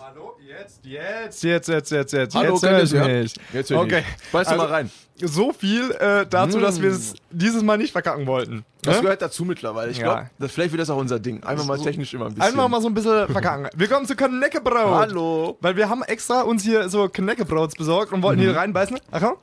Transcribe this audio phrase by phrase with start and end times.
[0.00, 2.34] Hallo, jetzt, jetzt, jetzt, jetzt, jetzt, jetzt.
[2.34, 3.08] Hallo, jetzt kennt hör ihr ich ja?
[3.08, 3.34] mich.
[3.52, 4.02] Jetzt hör ich okay.
[4.02, 4.32] dich.
[4.32, 4.90] Beiß doch Also, mal rein.
[5.20, 6.82] So viel äh, dazu, dass Mm.
[6.82, 8.64] wir es dieses Mal nicht verkacken wollten.
[8.82, 9.02] Das Ne?
[9.02, 9.90] gehört dazu mittlerweile.
[9.90, 10.04] Ich Ja.
[10.04, 11.42] glaube, das vielleicht wird das auch unser Ding.
[11.42, 12.42] Einfach mal technisch immer ein bisschen.
[12.52, 13.68] Einfach mal so ein bisschen verkacken.
[13.74, 14.74] Willkommen zu Kneckebrot.
[14.74, 15.56] Hallo.
[15.60, 18.98] Weil wir haben extra uns hier so Kneckebrauts besorgt und wollten hier reinbeißen.
[19.10, 19.36] Achtung.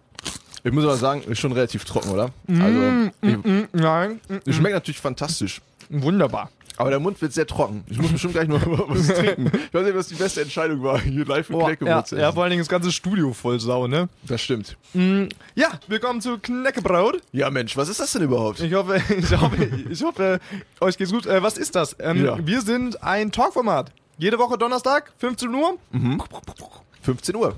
[0.64, 2.30] Ich muss aber sagen, ist schon relativ trocken, oder?
[2.48, 4.22] Mm, Also, ich- mm, nein.
[4.30, 5.62] Mm, es schmeckt natürlich fantastisch.
[5.90, 6.50] Wunderbar.
[6.78, 7.84] Aber der Mund wird sehr trocken.
[7.88, 9.52] Ich muss bestimmt gleich noch was trinken.
[9.68, 12.18] Ich weiß nicht, was die beste Entscheidung war, hier live im Oh, ja, Knäckebrot ja,
[12.20, 12.34] essen.
[12.34, 14.10] vor allen Dingen das ganze Studio voll Sau, ne?
[14.24, 14.76] Das stimmt.
[14.94, 17.22] Ja, willkommen zu Kneckebrot.
[17.32, 18.60] Ja, Mensch, was ist das denn überhaupt?
[18.60, 20.40] Ich hoffe, ich hoffe, ich hoffe
[20.82, 21.26] euch geht's gut.
[21.26, 21.96] Äh, was ist das?
[22.00, 22.38] Ähm, Ja.
[22.46, 23.92] Wir sind ein Talkformat.
[24.18, 25.78] Jede Woche Donnerstag, 15 Uhr.
[27.02, 27.56] 15 Uhr.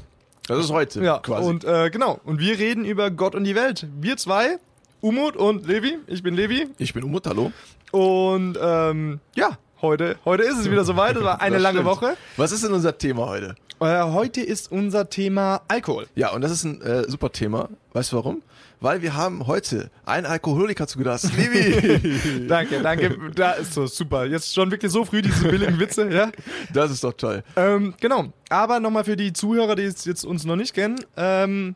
[0.47, 1.49] Das ist heute Ja, quasi.
[1.49, 2.19] und äh, genau.
[2.23, 3.85] Und wir reden über Gott und die Welt.
[3.99, 4.57] Wir zwei,
[5.01, 5.97] Umut und Levi.
[6.07, 6.67] Ich bin Levi.
[6.77, 7.51] ich bin Umut, hallo.
[7.91, 11.15] Und ähm, ja, heute, heute ist es wieder soweit.
[11.15, 11.89] Es war eine Das lange stimmt.
[11.89, 12.17] Woche.
[12.35, 13.55] Was ist denn unser Thema heute?
[13.79, 16.07] Äh, heute ist unser Thema Alkohol.
[16.15, 17.69] Ja, und das ist ein äh, super Thema.
[17.93, 18.41] Weißt du warum?
[18.79, 21.31] Weil wir haben heute einen Alkoholiker zu Gast.
[21.35, 22.45] Levi!
[22.47, 23.17] Danke, danke.
[23.33, 24.25] Da ist so super.
[24.25, 26.31] Jetzt schon wirklich so früh diese billigen Witze, ja?
[26.73, 27.43] das ist doch toll.
[27.55, 28.25] Ähm, genau.
[28.49, 30.99] Aber nochmal für die Zuhörer, die jetzt uns noch nicht kennen.
[31.15, 31.73] Ähm,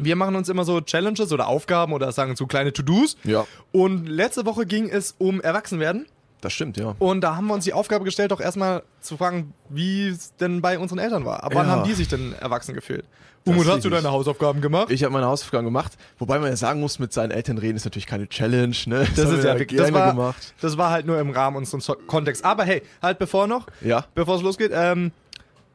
[0.00, 3.16] wir machen uns immer so Challenges oder Aufgaben oder sagen so kleine To-Dos.
[3.24, 6.06] Ja, Und letzte Woche ging es um Erwachsenwerden.
[6.40, 6.94] das stimmt, ja.
[6.98, 10.60] Und da haben wir uns die Aufgabe gestellt, doch erstmal zu fragen, wie es denn
[10.62, 11.42] bei unseren Eltern war.
[11.42, 11.72] Ab wann Ja.
[11.72, 13.04] haben die sich denn erwachsen gefühlt?
[13.44, 14.90] Das Umut, hast du deine Hausaufgaben gemacht?
[14.90, 17.84] Ich habe meine Hausaufgaben gemacht, wobei man ja sagen muss, mit seinen Eltern reden ist
[17.84, 19.06] natürlich keine Challenge, ne?
[19.16, 20.54] das haben ist ja wirklich, das war, gemacht.
[20.60, 22.44] das war halt nur im Rahmen unseres Kontext.
[22.44, 24.04] Aber hey, halt bevor noch, Ja.
[24.14, 25.12] bevor es losgeht, ähm,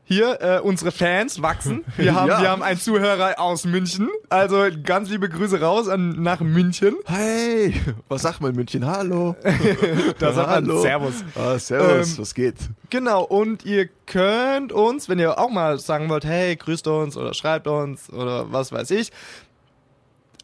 [0.05, 1.85] hier, äh, unsere Fans wachsen.
[1.97, 2.41] Wir haben, Ja.
[2.41, 4.09] wir haben einen Zuhörer aus München.
[4.29, 6.95] Also ganz liebe Grüße raus an, nach München.
[7.05, 7.73] Hey,
[8.09, 8.85] was sagt man in München?
[8.85, 9.35] Hallo.
[10.19, 10.81] Da sagt man Hallo.
[10.81, 11.23] Servus.
[11.35, 12.55] Ah, servus, Ähm, was geht?
[12.89, 17.33] Genau, und ihr könnt uns, wenn ihr auch mal sagen wollt, hey, grüßt uns oder
[17.33, 19.11] schreibt uns oder was weiß ich,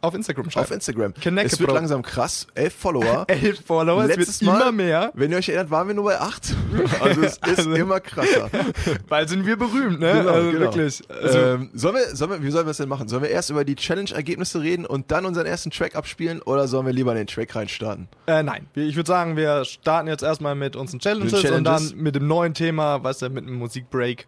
[0.02, 0.66] auf Instagram schreiben.
[0.66, 1.14] Auf Instagram.
[1.14, 2.48] Knecke es wird langsam krass.
[2.56, 3.26] Elf Follower.
[3.28, 5.12] Elf Follower, es Letztes wird Mal- immer mehr.
[5.14, 6.56] Wenn ihr euch erinnert, waren wir nur bei acht.
[7.02, 8.50] Also es ist Also- immer krasser.
[9.10, 10.14] Bald sind wir berühmt, ne?
[10.14, 10.60] Genau, also genau.
[10.62, 11.02] wirklich.
[11.10, 13.08] Also, ähm, sollen wir, sollen wir, wie sollen wir es denn machen?
[13.08, 16.86] Sollen wir erst über die Challenge-Ergebnisse reden und dann unseren ersten Track abspielen oder sollen
[16.86, 18.08] wir lieber in den Track reinstarten?
[18.28, 21.90] äh, nein, ich würde sagen, wir starten jetzt erstmal mit unseren Challenges, Mit und Challenges.
[21.92, 24.28] dann mit dem neuen Thema, weißt du, mit einem Musikbreak.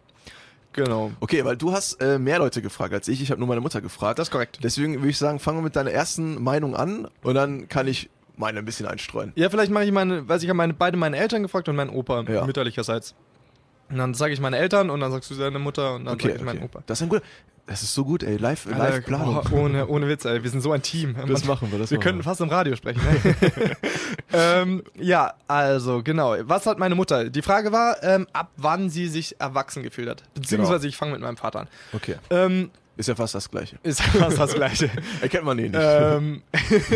[0.72, 1.12] Genau.
[1.20, 3.20] Okay, weil du hast äh, mehr Leute gefragt als ich.
[3.22, 4.18] Ich habe nur meine Mutter gefragt.
[4.18, 4.58] Das ist korrekt.
[4.62, 8.08] Deswegen würde ich sagen, fangen wir mit deiner ersten Meinung an und dann kann ich
[8.36, 9.32] meine ein bisschen einstreuen.
[9.36, 11.90] Ja, vielleicht mache ich meine, weiß ich habe meine, beide meine Eltern gefragt und meinen
[11.90, 12.46] Opa, Ja.
[12.46, 13.14] mütterlicherseits.
[13.92, 16.28] Und dann sage ich meine Eltern und dann sagst du deine Mutter und dann Okay,
[16.28, 16.70] sage ich meinen okay.
[16.76, 16.82] Opa.
[16.86, 17.22] Das ist ein guter.
[17.66, 18.38] Das ist so gut, ey.
[18.38, 19.34] Live, Alter, live Planung.
[19.34, 20.42] boah, ohne, ohne Witz, ey.
[20.42, 21.14] Wir sind so ein Team.
[21.28, 22.24] Das machen wir, das wir machen könnten wir.
[22.24, 23.00] fast im Radio sprechen.
[23.04, 23.76] Ne?
[24.32, 26.34] ähm, ja, also genau.
[26.40, 27.30] Was hat meine Mutter?
[27.30, 30.24] Die Frage war, ähm, ab wann sie sich erwachsen gefühlt hat.
[30.34, 31.68] Beziehungsweise ich fange mit meinem Vater an.
[31.92, 32.16] Okay.
[32.30, 33.78] Ähm, Ist ja fast das Gleiche.
[33.82, 34.90] ist fast das Gleiche.
[35.22, 35.78] Erkennt man eh nicht.
[35.80, 36.42] ähm,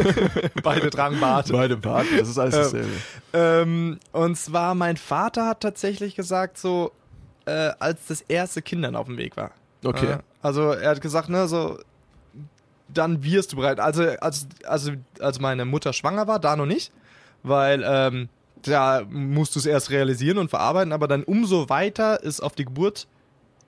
[0.63, 1.51] beide tragen Bart.
[1.51, 2.91] Beide Part, das ist alles Ähm, dasselbe.
[3.33, 6.93] Ähm, und zwar, mein Vater hat tatsächlich gesagt, so,
[7.47, 9.53] äh, als das erste Kind dann auf dem Weg war.
[9.85, 10.13] Okay.
[10.13, 11.79] Äh, also, er hat gesagt, ne, so,
[12.89, 13.81] dann wirst du bereit.
[13.81, 16.93] Also, als, also, als meine Mutter schwanger war, da noch nicht,
[17.43, 18.29] weil, ähm,
[18.63, 22.65] da musst du es erst realisieren und verarbeiten, aber dann umso weiter es auf die
[22.65, 23.07] Geburt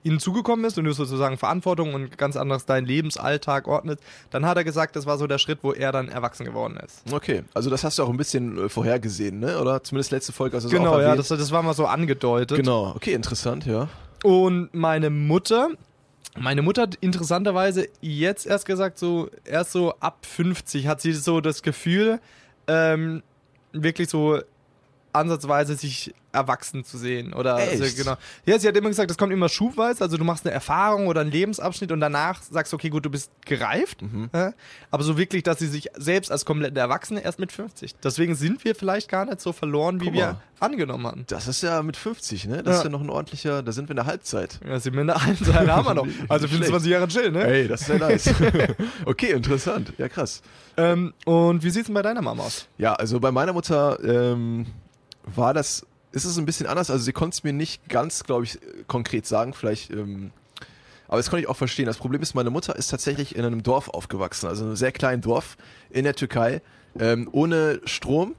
[0.03, 4.63] hinzugekommen ist und du sozusagen Verantwortung und ganz anderes deinen Lebensalltag ordnest, dann hat er
[4.63, 7.01] gesagt, das war so der Schritt, wo er dann erwachsen geworden ist.
[7.11, 9.59] Okay, also das hast du auch ein bisschen äh, vorhergesehen, ne?
[9.59, 12.57] Oder zumindest letzte Folge hast du Genau, auch ja, das, das war mal so angedeutet.
[12.57, 13.89] Genau, okay, interessant, ja.
[14.23, 15.69] Und meine Mutter,
[16.37, 21.41] meine Mutter hat interessanterweise jetzt erst gesagt, so erst so ab 50 hat sie so
[21.41, 22.19] das Gefühl,
[22.67, 23.23] ähm,
[23.73, 24.39] wirklich so
[25.13, 27.33] ansatzweise sich erwachsen zu sehen.
[27.33, 28.15] Oder also, genau.
[28.45, 31.21] Ja, sie hat immer gesagt, das kommt immer schubweise, also du machst eine Erfahrung oder
[31.21, 34.03] einen Lebensabschnitt und danach sagst du, okay, gut, du bist gereift.
[34.03, 34.29] Mhm.
[34.31, 34.53] Ja?
[34.91, 37.95] Aber so wirklich, dass sie sich selbst als komplette Erwachsene erst mit 50.
[38.03, 40.41] Deswegen sind wir vielleicht gar nicht so verloren, wie Guck wir mal.
[40.59, 41.23] angenommen hatten.
[41.27, 42.61] Das ist ja mit 50, ne?
[42.61, 42.83] Das ist Ja.
[42.85, 44.59] ja noch ein ordentlicher, da sind wir in der Halbzeit.
[44.67, 46.07] Ja, sind wir in der alten Zeit, haben wir noch.
[46.29, 47.43] Also Nicht 25 Jahre chill, ne?
[47.43, 48.29] Ey, das ist ja nice.
[49.05, 49.93] okay, interessant.
[49.97, 50.43] Ja, krass.
[50.77, 52.67] Ähm, und wie sieht's denn bei deiner Mama aus?
[52.77, 54.67] Ja, also bei meiner Mutter ähm,
[55.35, 56.89] war das, ist es ein bisschen anders.
[56.89, 59.53] Also sie konnte es mir nicht ganz, glaube ich, konkret sagen.
[59.53, 60.31] Vielleicht, ähm,
[61.07, 61.85] aber das konnte ich auch verstehen.
[61.85, 65.21] Das Problem ist, meine Mutter ist tatsächlich in einem Dorf aufgewachsen, also einem sehr kleinen
[65.21, 65.57] Dorf
[65.89, 66.61] in der Türkei,
[66.99, 68.35] ähm, ohne Strom,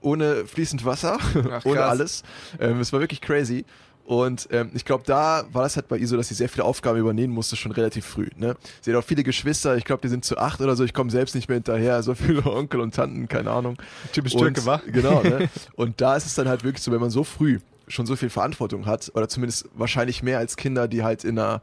[0.00, 1.18] ohne fließend Wasser,
[1.50, 2.22] Ach, ohne alles.
[2.60, 3.64] Ähm, es war wirklich crazy.
[4.04, 6.64] Und ähm, ich glaube, da war das halt bei ihr so, dass sie sehr viele
[6.64, 8.28] Aufgaben übernehmen musste, schon relativ früh.
[8.36, 8.56] Ne?
[8.80, 11.10] Sie hat auch viele Geschwister, ich glaube, die sind zu acht oder so, ich komme
[11.10, 13.76] selbst nicht mehr hinterher, so viele Onkel und Tanten, keine Ahnung.
[14.12, 14.82] Typisch Türke, wa?
[14.86, 15.48] Genau, ne?
[15.76, 18.30] Und da ist es dann halt wirklich so, wenn man so früh schon so viel
[18.30, 21.62] Verantwortung hat, oder zumindest wahrscheinlich mehr als Kinder, die halt in einer,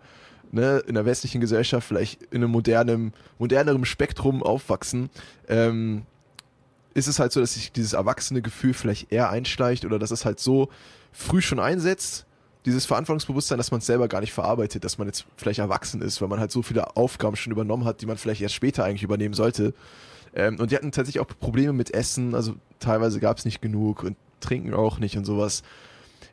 [0.52, 5.10] ne, in der westlichen Gesellschaft vielleicht in einem modernen, moderneren Spektrum aufwachsen,
[5.48, 6.04] ähm,
[6.94, 10.26] ist es halt so, dass sich dieses erwachsene Gefühl vielleicht eher einschleicht oder dass es
[10.26, 10.70] halt so
[11.12, 12.26] früh schon einsetzt,
[12.69, 16.21] dieses Verantwortungsbewusstsein, dass man es selber gar nicht verarbeitet, dass man jetzt vielleicht erwachsen ist,
[16.21, 19.04] weil man halt so viele Aufgaben schon übernommen hat, die man vielleicht erst später eigentlich
[19.04, 19.74] übernehmen sollte.
[20.33, 24.04] Ähm, und die hatten tatsächlich auch Probleme mit Essen, also teilweise gab es nicht genug
[24.04, 25.63] und Trinken auch nicht und sowas.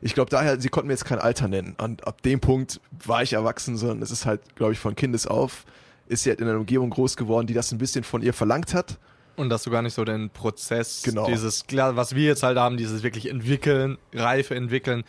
[0.01, 1.75] Ich glaube daher, sie konnten mir jetzt kein Alter nennen.
[1.81, 5.25] Und ab dem Punkt war ich erwachsen, sondern es ist halt, glaube ich, von Kindes
[5.25, 5.65] auf,
[6.07, 8.73] ist sie halt in einer Umgebung groß geworden, die das ein bisschen von ihr verlangt
[8.73, 8.97] hat.
[9.35, 11.27] Und dass du gar nicht so den Prozess, Genau.
[11.27, 15.03] dieses, klar, was wir jetzt halt haben, dieses wirklich entwickeln, Reife entwickeln.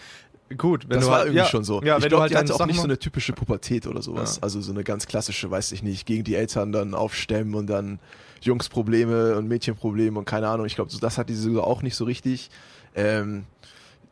[0.57, 1.83] Gut, wenn das du war halt, irgendwie ja, schon so.
[1.83, 3.87] Ja, ich wenn glaube, du halt die hatte auch Sachen nicht so eine typische Pubertät
[3.87, 4.37] oder sowas.
[4.37, 4.43] Ja.
[4.45, 7.99] Also so eine ganz klassische, weiß ich nicht, gegen die Eltern dann aufstemmen und dann
[8.41, 10.65] Jungsprobleme und Mädchenprobleme und keine Ahnung.
[10.67, 12.51] Ich glaube, so, das hat diese sogar auch nicht so richtig.
[12.95, 13.45] Ähm,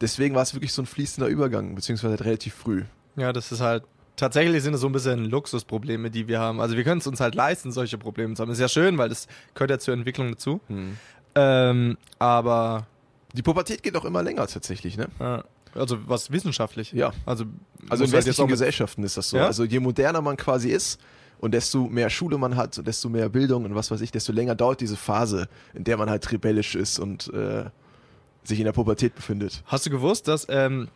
[0.00, 2.82] deswegen war es wirklich so ein fließender Übergang, beziehungsweise halt relativ früh.
[3.16, 3.84] Ja, das ist halt.
[4.16, 6.58] Tatsächlich sind es so ein bisschen Luxusprobleme, die wir haben.
[6.60, 8.50] Also wir können es uns halt leisten, solche Probleme zu haben.
[8.50, 10.60] Ist ja schön, weil das gehört ja zur Entwicklung dazu.
[11.34, 12.86] Ähm, aber
[13.34, 15.08] Die Pubertät geht auch immer länger tatsächlich, ne?
[15.20, 15.42] äh,
[15.74, 16.92] also was wissenschaftlich.
[16.92, 17.12] Ja.
[17.26, 17.44] Also,
[17.88, 19.36] Also in halt westlichen auch- Gesellschaften ist das so.
[19.36, 19.46] Ja?
[19.46, 21.00] Also je moderner man quasi ist
[21.38, 24.32] und desto mehr Schule man hat und desto mehr Bildung und was weiß ich, desto
[24.32, 27.64] länger dauert diese Phase, in der man halt rebellisch ist und äh,
[28.44, 29.62] sich in der Pubertät befindet.
[29.66, 30.88] Hast du gewusst, dass ähm,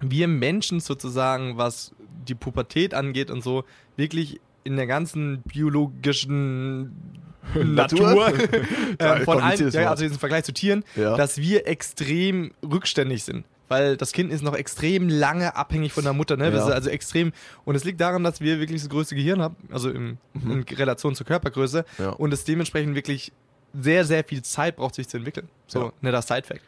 [0.00, 1.92] wir Menschen sozusagen, was
[2.28, 3.64] die Pubertät angeht und so,
[3.96, 6.92] wirklich in der ganzen biologischen
[7.54, 8.14] Natur?
[8.14, 8.28] Natur,
[8.98, 11.16] ähm, von allen, kompliziertes ja, also im Vergleich zu Tieren, Ja.
[11.16, 13.44] dass wir extrem rückständig sind.
[13.68, 16.50] Weil das Kind ist noch extrem lange abhängig von der Mutter, ne?
[16.50, 16.56] Ja.
[16.66, 17.32] ist also extrem.
[17.64, 21.14] Und es liegt daran, dass wir wirklich das größte Gehirn haben, also im, in Relation
[21.14, 21.84] zur Körpergröße.
[21.98, 22.04] Mhm.
[22.04, 22.10] Ja.
[22.10, 23.32] Und es dementsprechend wirklich
[23.78, 25.48] sehr, sehr viel Zeit braucht, sich zu entwickeln.
[25.66, 25.92] So, Ja.
[26.00, 26.62] netter Side-Fact.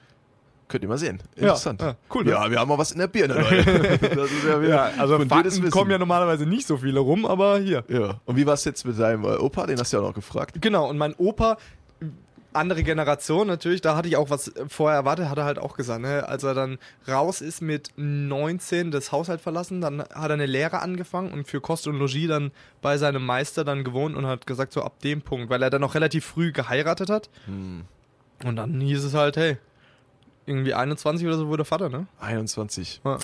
[0.68, 1.18] Könnt ihr mal sehen.
[1.34, 1.80] Interessant.
[1.80, 2.32] ja, cool, ne?
[2.32, 3.98] Ja, wir haben auch was in der Birne, Leute.
[4.14, 7.58] das ist ja wieder Ja, also Fakten kommen ja normalerweise nicht so viele rum, aber
[7.58, 7.84] hier.
[7.88, 8.20] Ja.
[8.26, 9.66] Und wie war es jetzt mit deinem Opa?
[9.66, 10.60] Den hast du ja auch noch gefragt.
[10.60, 11.56] Genau, und mein Opa,
[12.52, 16.00] andere Generation natürlich, da hatte ich auch was vorher erwartet, hat er halt auch gesagt,
[16.00, 16.26] ne?
[16.28, 20.80] als er dann raus ist mit 19 das Haushalt verlassen, dann hat er eine Lehre
[20.80, 22.50] angefangen und für Kost und Logis dann
[22.80, 25.80] bei seinem Meister dann gewohnt und hat gesagt, so ab dem Punkt, weil er dann
[25.82, 27.84] noch relativ früh geheiratet hat Hm.
[28.44, 29.58] und dann hieß es halt, hey,
[30.46, 32.06] irgendwie 21 oder so wurde Vater, ne?
[32.20, 33.02] 21.
[33.04, 33.18] Ja.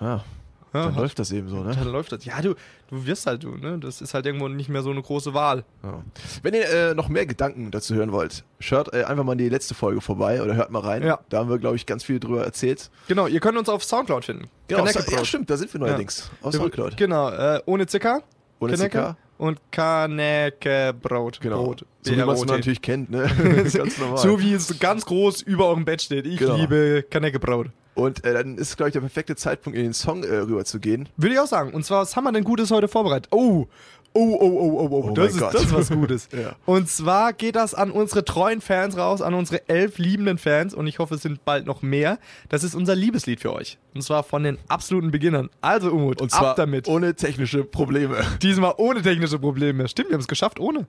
[0.00, 0.24] Ja,
[0.74, 1.74] Ja, dann läuft das eben so, ne?
[1.74, 2.24] dann läuft das.
[2.24, 2.54] Ja, du,
[2.90, 3.78] du wirst halt du, ne?
[3.78, 5.64] Das ist halt irgendwo nicht mehr so eine große Wahl.
[5.82, 6.02] Ja.
[6.42, 9.48] Wenn ihr äh, noch mehr Gedanken dazu hören wollt, schaut äh, einfach mal in die
[9.48, 11.02] letzte Folge vorbei oder hört mal rein.
[11.02, 11.20] Ja.
[11.28, 12.90] Da haben wir, glaube ich, ganz viel drüber erzählt.
[13.08, 14.48] Genau, ihr könnt uns auf Soundcloud finden.
[14.68, 16.30] Genau, Kanäke ja, stimmt, da sind wir neuerdings.
[16.44, 16.96] Ja, Soundcloud.
[16.96, 18.22] Genau, äh, ohne CK.
[18.60, 19.16] Ohne CK.
[19.38, 21.40] Und Kanäkebrot.
[21.40, 21.64] Genau.
[21.64, 21.86] Brot.
[22.02, 23.30] So wie man es natürlich kennt, ne?
[23.72, 24.18] ganz normal.
[24.18, 26.26] So wie es ganz groß über eurem Bett steht.
[26.26, 26.56] Ich Genau.
[26.56, 27.68] liebe Kanäkebrot.
[27.98, 30.78] Und äh, dann ist, glaube ich, der perfekte Zeitpunkt, in den Song äh, rüber zu
[30.78, 31.08] gehen.
[31.16, 31.72] Würde ich auch sagen.
[31.72, 33.26] Und zwar, was haben wir denn Gutes heute vorbereitet?
[33.32, 33.66] Oh,
[34.14, 35.08] oh, oh, oh, oh, oh.
[35.08, 36.28] Oh das, ist, das ist was Gutes.
[36.38, 36.54] Ja.
[36.64, 40.74] Und zwar geht das an unsere treuen Fans raus, an unsere elf liebenden Fans.
[40.74, 42.20] Und ich hoffe, es sind bald noch mehr.
[42.48, 43.78] Das ist unser Liebeslied für euch.
[43.94, 45.50] Und zwar von den absoluten Beginnern.
[45.60, 46.86] Also, Umut, Und zwar ab damit.
[46.86, 48.20] ohne technische Probleme.
[48.42, 49.88] Diesmal ohne technische Probleme.
[49.88, 50.86] Stimmt, wir haben es geschafft, ohne.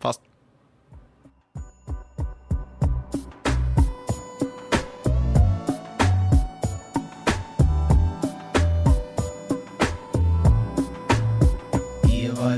[0.00, 0.22] Fast.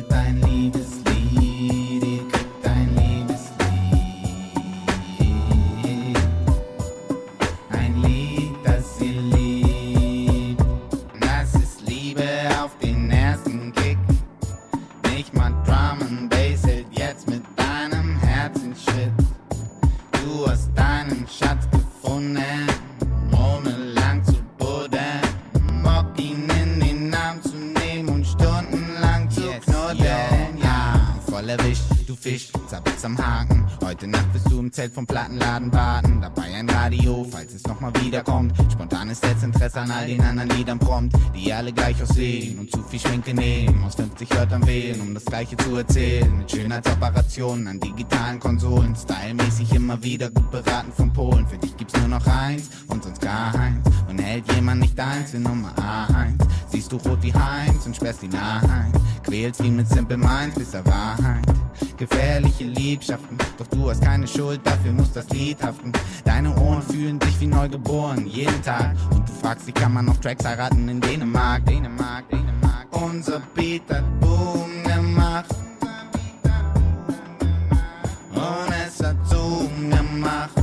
[0.02, 0.31] Ihr wollt
[34.02, 36.20] Heute Nacht bist du im Zelt vom Plattenladen warten.
[36.20, 38.52] Dabei ein Radio, falls es nochmal wiederkommt.
[38.72, 42.98] Spontanes Interesse an all den anderen Liedern prompt, die alle gleich aussehen und zu viel
[42.98, 43.84] Schminke nehmen.
[43.84, 46.36] Aus 50 Wörtern wählen, um das Gleiche zu erzählen.
[46.36, 48.96] Mit Schönheitsoperationen an digitalen Konsolen.
[48.96, 51.46] Stylmäßig immer wieder gut beraten von Polen.
[51.46, 53.88] Für dich gibt's nur noch eins und sonst gar eins.
[54.08, 55.72] Und hält jemand nicht eins für Nummer
[56.12, 56.42] eins.
[56.72, 58.92] Siehst du rot wie Heinz und sperrst ihn ein.
[59.22, 61.51] Quälst ihn mit Simple Minds bis er Wahrheit.
[61.96, 65.92] Gefährliche Liebschaften, doch du hast keine Schuld, dafür muss das Lied haften.
[66.24, 68.96] Deine Ohren fühlen sich wie neugeboren, jeden Tag.
[69.10, 72.86] Und du fragst dich, kann man noch Tracks heiraten in Dänemark, Dänemark, Dänemark.
[72.90, 75.54] Unser Beat hat Boom gemacht.
[78.34, 80.61] Und es hat Zoom gemacht.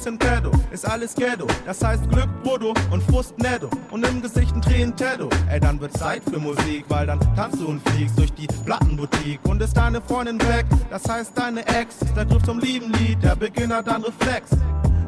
[0.00, 1.46] Nichts in Pedo, ist alles Ghetto.
[1.66, 3.68] Das heißt Glück, Brutto und Frust netto.
[3.90, 5.28] Und im Gesicht ein Tränen Teddo.
[5.50, 9.40] Ey, dann wird Zeit für Musik, weil dann tanzt du und fliegst durch die Plattenboutique.
[9.44, 11.98] Und ist deine Freundin weg, das heißt deine Ex.
[12.16, 14.50] Der Griff zum lieben Lied, der Beginner dann Reflex.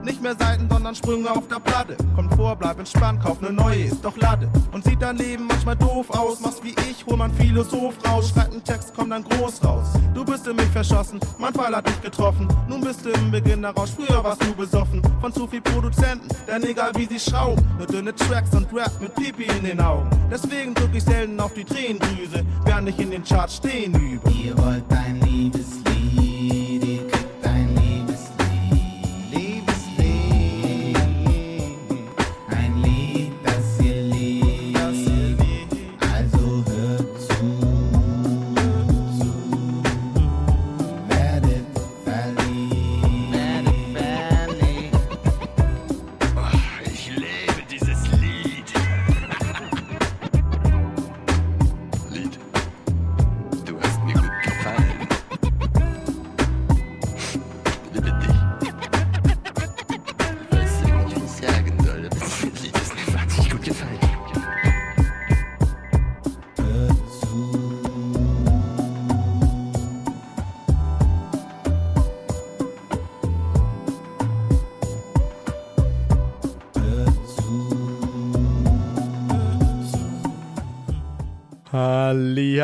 [0.05, 1.97] Nicht mehr Seiten, sondern Sprünge auf der Platte.
[2.17, 4.49] Kommt vor, bleib entspannt, kauf ne neue, ist doch Latte.
[4.73, 6.41] Und sieht dein Leben manchmal doof aus.
[6.41, 8.31] Machst wie ich, hol man Philosoph raus.
[8.31, 9.87] Schreibt einen Text, komm dann groß raus.
[10.15, 12.49] Du bist in mich verschossen, mein Fall hat dich getroffen.
[12.69, 15.03] Nun bist du im Beginnerrausch, früher warst du besoffen.
[15.21, 17.65] Von zu viel Produzenten, denn egal wie sie schrauben.
[17.79, 20.11] Nur dünne Tracks und Rap mit Pipi in den Augen.
[20.31, 24.29] Deswegen drück ich selten auf die Tränendrüse, während ich in den Charts stehen übe.
[24.31, 25.82] Ihr wollt ein Liebeslied,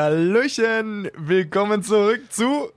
[0.09, 1.11] Hallihallöchen!
[1.19, 2.71] Willkommen zurück zu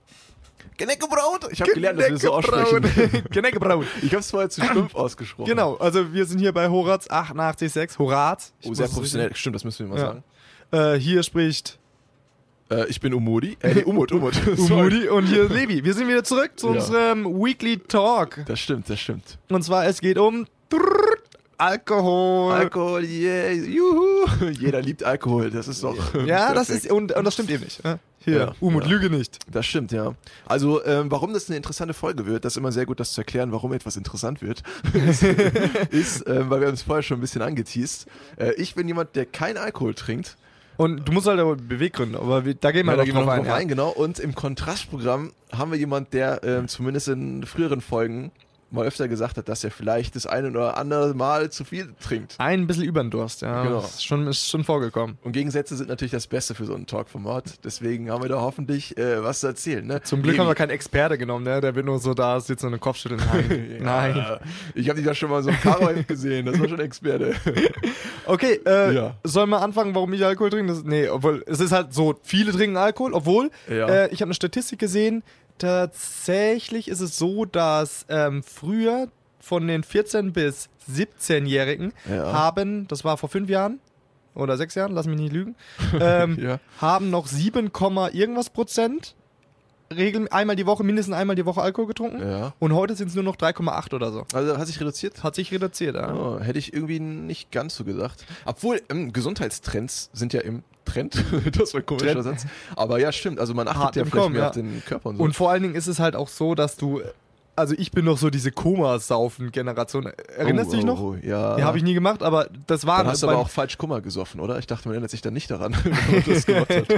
[0.76, 1.48] Geneckebraut!
[1.50, 2.82] Ich habe gelernt, dass wir so aussprechen.
[3.30, 3.86] Geneckebraut.
[4.02, 5.48] Ich habe es vorher zu stumpf ausgesprochen.
[5.48, 7.98] Genau, also wir sind hier bei Horaz 886.
[7.98, 8.52] Horaz.
[8.66, 9.34] Oh, sehr professionell.
[9.34, 10.06] Stimmt, das müssen wir mal Ja.
[10.08, 10.94] sagen.
[10.96, 11.78] Äh, hier spricht
[12.70, 13.56] Äh, ich bin Umudi.
[13.62, 14.34] Äh, nee, Umut, Umut.
[14.58, 15.84] Umudi und hier Levi.
[15.84, 16.74] Wir sind wieder zurück zu Ja.
[16.74, 18.44] unserem Weekly Talk.
[18.46, 19.38] Das stimmt, das stimmt.
[19.48, 20.46] Und zwar, es geht um
[21.66, 22.52] Alkohol.
[22.52, 24.26] Alkohol, yeah, juhu.
[24.58, 25.96] Jeder liebt Alkohol, das ist doch.
[26.26, 27.84] ja, das ist, und, und das stimmt eben nicht.
[27.84, 28.00] ne?
[28.24, 28.90] Hier, Ja, Umut, ja.
[28.90, 29.38] lüge nicht.
[29.50, 30.14] Das stimmt, ja.
[30.46, 33.20] Also, ähm, warum das eine interessante Folge wird, das ist immer sehr gut, das zu
[33.20, 34.62] erklären, warum etwas interessant wird,
[35.90, 38.06] ist, ähm, weil wir haben es vorher schon ein bisschen angeteased.
[38.36, 40.36] Äh, ich bin jemand, der keinen Alkohol trinkt.
[40.78, 43.20] Und du musst halt aber Beweggründe, aber wir, da gehen wir Ja, noch gehen wir
[43.20, 43.44] drauf noch ein.
[43.44, 43.64] drauf ja.
[43.66, 43.90] genau.
[43.90, 48.32] Und im Kontrastprogramm haben wir jemand, der ähm, zumindest in früheren Folgen
[48.72, 52.34] mal öfter gesagt hat, dass er vielleicht das eine oder andere Mal zu viel trinkt.
[52.38, 53.62] Ein bisschen über den Durst, ja.
[53.64, 53.80] Genau.
[53.80, 55.18] Ist schon, ist schon vorgekommen.
[55.22, 57.64] Und Gegensätze sind natürlich das Beste für so ein Talkformat.
[57.64, 59.86] Deswegen haben wir da hoffentlich äh, was zu erzählen.
[59.86, 60.02] Ne?
[60.02, 61.60] Zum Glück haben wir keinen Experte genommen, ne?
[61.60, 63.20] Der wird nur so da, sitzt und den Kopf schütteln.
[63.32, 63.78] Nein.
[63.82, 64.16] Nein.
[64.16, 64.40] Ja,
[64.74, 67.34] ich habe dich ja schon mal so ein Karo gesehen, das war schon Experte.
[68.26, 69.14] Okay, äh, Ja.
[69.24, 70.72] sollen wir anfangen, warum ich Alkohol trinke?
[70.72, 73.86] Das, nee, obwohl, es ist halt so, viele trinken Alkohol, obwohl, Ja.
[73.88, 75.22] äh, ich habe eine Statistik gesehen,
[75.58, 79.08] tatsächlich ist es so, dass ähm, früher
[79.40, 82.32] von den 14- bis 17-Jährigen Ja.
[82.32, 83.80] haben, das war vor fünf Jahren
[84.34, 85.54] oder sechs Jahren, lass mich nicht lügen,
[86.00, 86.58] ähm, Ja.
[86.80, 89.14] haben noch 7, Komma irgendwas Prozent
[89.94, 92.26] regel einmal die Woche, mindestens einmal die Woche Alkohol getrunken.
[92.26, 92.54] Ja.
[92.58, 94.24] Und heute sind es nur noch 3,8 oder so.
[94.32, 95.22] Also hat sich reduziert?
[95.22, 96.14] Hat sich reduziert, ja.
[96.14, 98.24] Oh, hätte ich irgendwie nicht ganz so gedacht.
[98.46, 101.14] Obwohl, ähm, Gesundheitstrends sind ja im Trend.
[101.58, 102.24] das war ein komischer Trend.
[102.24, 102.46] Satz.
[102.76, 103.38] Aber ja, stimmt.
[103.40, 104.48] Also man achtet Hart ja vielleicht Kommen, mehr ja.
[104.48, 105.22] auf den Körper und so.
[105.22, 107.00] Und vor allen Dingen ist es halt auch so, dass du.
[107.54, 110.10] Also ich bin noch so diese Koma-Saufen-Generation.
[110.38, 110.98] Erinnerst du dich noch?
[110.98, 111.58] Oh, ja.
[111.58, 113.76] Ja, habe ich nie gemacht, aber das war Dann hast du beim- aber auch falsch
[113.76, 114.58] Kummer gesoffen, oder?
[114.58, 116.88] Ich dachte, man erinnert sich dann nicht daran, wenn man das gemacht hat.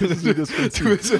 [0.00, 1.10] das ist wie das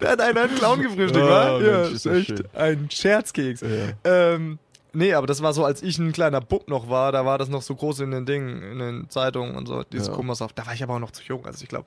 [0.00, 1.58] Der hat einen, einen Clown gefrühstückt, Oh, wa?
[1.58, 2.42] Mensch, Ja, ist echt schön.
[2.54, 3.60] ein Scherzkeks.
[3.60, 3.68] Ja.
[4.04, 4.58] Ähm,
[4.92, 7.48] nee, aber das war so, als ich ein kleiner Bub noch war, da war das
[7.48, 10.14] noch so groß in den Dingen, in den Zeitungen und so, dieses Ja.
[10.14, 10.58] Koma-Saft.
[10.58, 11.86] Da war ich aber auch noch zu jung, also ich glaube,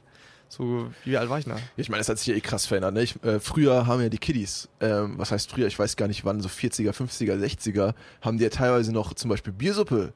[0.49, 1.57] so, wie alt war ich da?
[1.77, 2.93] Ich meine, das hat sich ja eh krass verändert.
[2.93, 3.01] Ne?
[3.01, 6.25] Ich, äh, früher haben ja die Kiddies, ähm, was heißt früher, ich weiß gar nicht
[6.25, 10.13] wann, so 40er, 50er, 60er, haben die ja teilweise noch zum Beispiel Biersuppe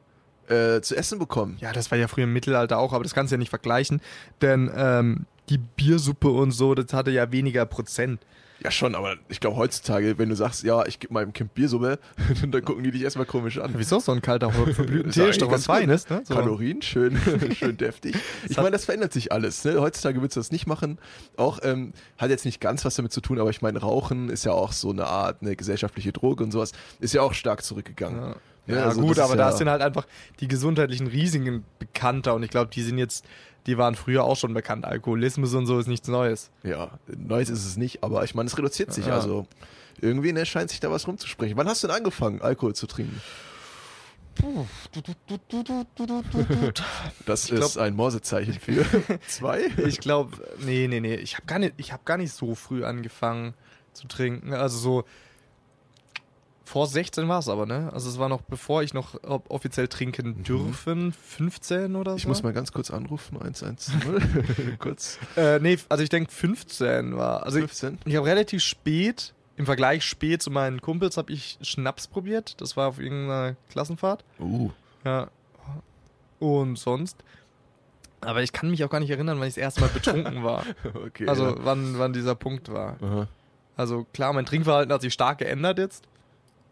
[0.47, 1.57] äh, zu essen bekommen.
[1.59, 3.99] Ja, das war ja früher im Mittelalter auch, aber das kannst du ja nicht vergleichen,
[4.41, 8.21] denn ähm, die Biersuppe und so, das hatte ja weniger Prozent.
[8.63, 11.99] Ja, schon, aber ich glaube heutzutage, wenn du sagst, ja, ich gebe meinem Kind Biersuppe,
[12.49, 13.73] dann gucken die dich erstmal komisch an.
[13.77, 15.65] Wieso so ein kalter verblühten Ist doch was.
[15.65, 16.21] Feines, ne?
[16.25, 16.33] So.
[16.33, 17.17] Kalorien, schön,
[17.55, 18.15] schön deftig.
[18.49, 19.63] Ich meine, das verändert sich alles.
[19.65, 19.79] Ne?
[19.79, 20.97] Heutzutage würdest du das nicht machen.
[21.35, 24.45] Auch ähm, hat jetzt nicht ganz was damit zu tun, aber ich meine, Rauchen ist
[24.45, 26.71] ja auch so eine Art eine gesellschaftliche Droge und sowas.
[26.99, 28.21] Ist ja auch stark zurückgegangen.
[28.21, 28.35] Ja,
[28.69, 30.05] Ne, ja also gut, aber ist da ja- sind halt einfach
[30.41, 33.23] die gesundheitlichen Risiken bekannter und ich glaube, die sind jetzt,
[33.67, 34.85] die waren früher auch schon bekannt.
[34.85, 36.49] Alkoholismus und so ist nichts Neues.
[36.63, 39.05] Ja, Neues ist es nicht, aber ich meine, es reduziert sich.
[39.07, 39.13] Ja.
[39.15, 39.45] Also
[40.01, 41.57] irgendwie ne, scheint sich da was rumzusprechen.
[41.57, 43.21] Wann hast du denn angefangen, Alkohol zu trinken?
[47.25, 48.85] Das glaub- ist ein Morsezeichen für
[49.27, 49.65] zwei.
[49.85, 52.83] Ich glaube, nee, nee, nee, ich habe gar nicht, ich habe gar nicht so früh
[52.85, 53.53] angefangen
[53.93, 54.53] zu trinken.
[54.53, 55.03] Also so
[56.67, 57.89] Vor 16 war es aber, ne?
[57.93, 62.17] Also es war noch bevor ich noch offiziell trinken dürfen, 15 oder so.
[62.17, 63.77] Ich muss mal ganz kurz anrufen, 110.
[64.79, 65.17] kurz.
[65.37, 67.43] Äh, nee, also ich denke 15 war.
[67.43, 67.99] Also ich, 15.
[68.03, 72.59] ich habe relativ spät, im Vergleich spät zu meinen Kumpels, habe ich Schnaps probiert.
[72.59, 74.25] Das war auf irgendeiner Klassenfahrt.
[74.37, 74.69] Uh.
[75.05, 75.29] Ja.
[76.39, 77.23] Und sonst.
[78.19, 80.65] Aber ich kann mich auch gar nicht erinnern, wann ich das erste Mal betrunken war.
[81.05, 81.29] Okay.
[81.29, 81.55] Also ja.
[81.59, 82.97] wann, wann dieser Punkt war.
[83.01, 83.27] Aha.
[83.77, 86.03] Also klar, mein Trinkverhalten hat sich stark geändert jetzt.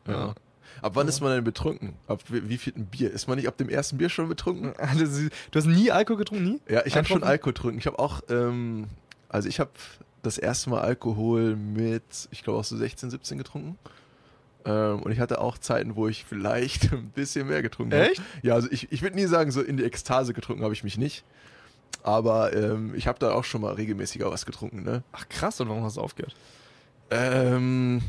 [0.08, 0.36] Ja.
[0.82, 1.94] Ab wann ist man denn betrunken?
[2.08, 3.12] Ab wie, wie viel Bier?
[3.12, 4.74] Ist man nicht ab dem ersten Bier schon betrunken?
[4.78, 6.62] Also, du hast nie Alkohol getrunken, nie?
[6.70, 7.24] Ja, ich habe schon?
[7.24, 7.80] Alkohol getrunken.
[7.80, 8.88] Ich habe auch, ähm,
[9.30, 9.72] also ich habe
[10.22, 13.78] das erste Mal Alkohol mit, ich glaube auch so 16, 17 getrunken.
[14.66, 18.12] Ähm, und ich hatte auch Zeiten, wo ich vielleicht ein bisschen mehr getrunken habe.
[18.12, 18.22] Echt?
[18.42, 20.98] Ja, also ich, ich würde nie sagen, so in die Ekstase getrunken habe ich mich
[20.98, 21.24] nicht.
[22.04, 25.04] Aber ähm, ich habe da auch schon mal regelmäßiger was getrunken, ne?
[25.12, 26.36] Ach krass, und warum hast du aufgehört?
[27.10, 28.02] Ähm,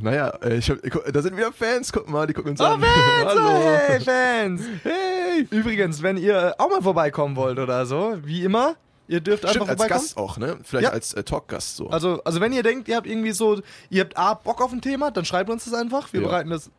[0.00, 0.78] naja, äh, ich hab,
[1.12, 2.82] da sind wieder Fans, guck mal, die gucken uns an.
[3.24, 3.48] Hallo!
[3.86, 4.62] Hey, Fans!
[4.82, 5.46] Hey!
[5.50, 8.76] Übrigens, wenn ihr auch mal vorbeikommen wollt oder so, wie immer,
[9.08, 10.02] ihr dürft Stimmt, einfach als vorbeikommen.
[10.04, 10.58] Gast auch, ne?
[10.64, 10.90] Vielleicht Ja.
[10.92, 11.88] als äh, Talkgast so.
[11.88, 14.80] Also, also wenn ihr denkt, ihr habt irgendwie so, ihr habt A, Bock auf ein
[14.82, 16.12] Thema, dann schreibt uns das einfach.
[16.12, 16.28] Wir Ja.
[16.28, 16.70] bereiten das.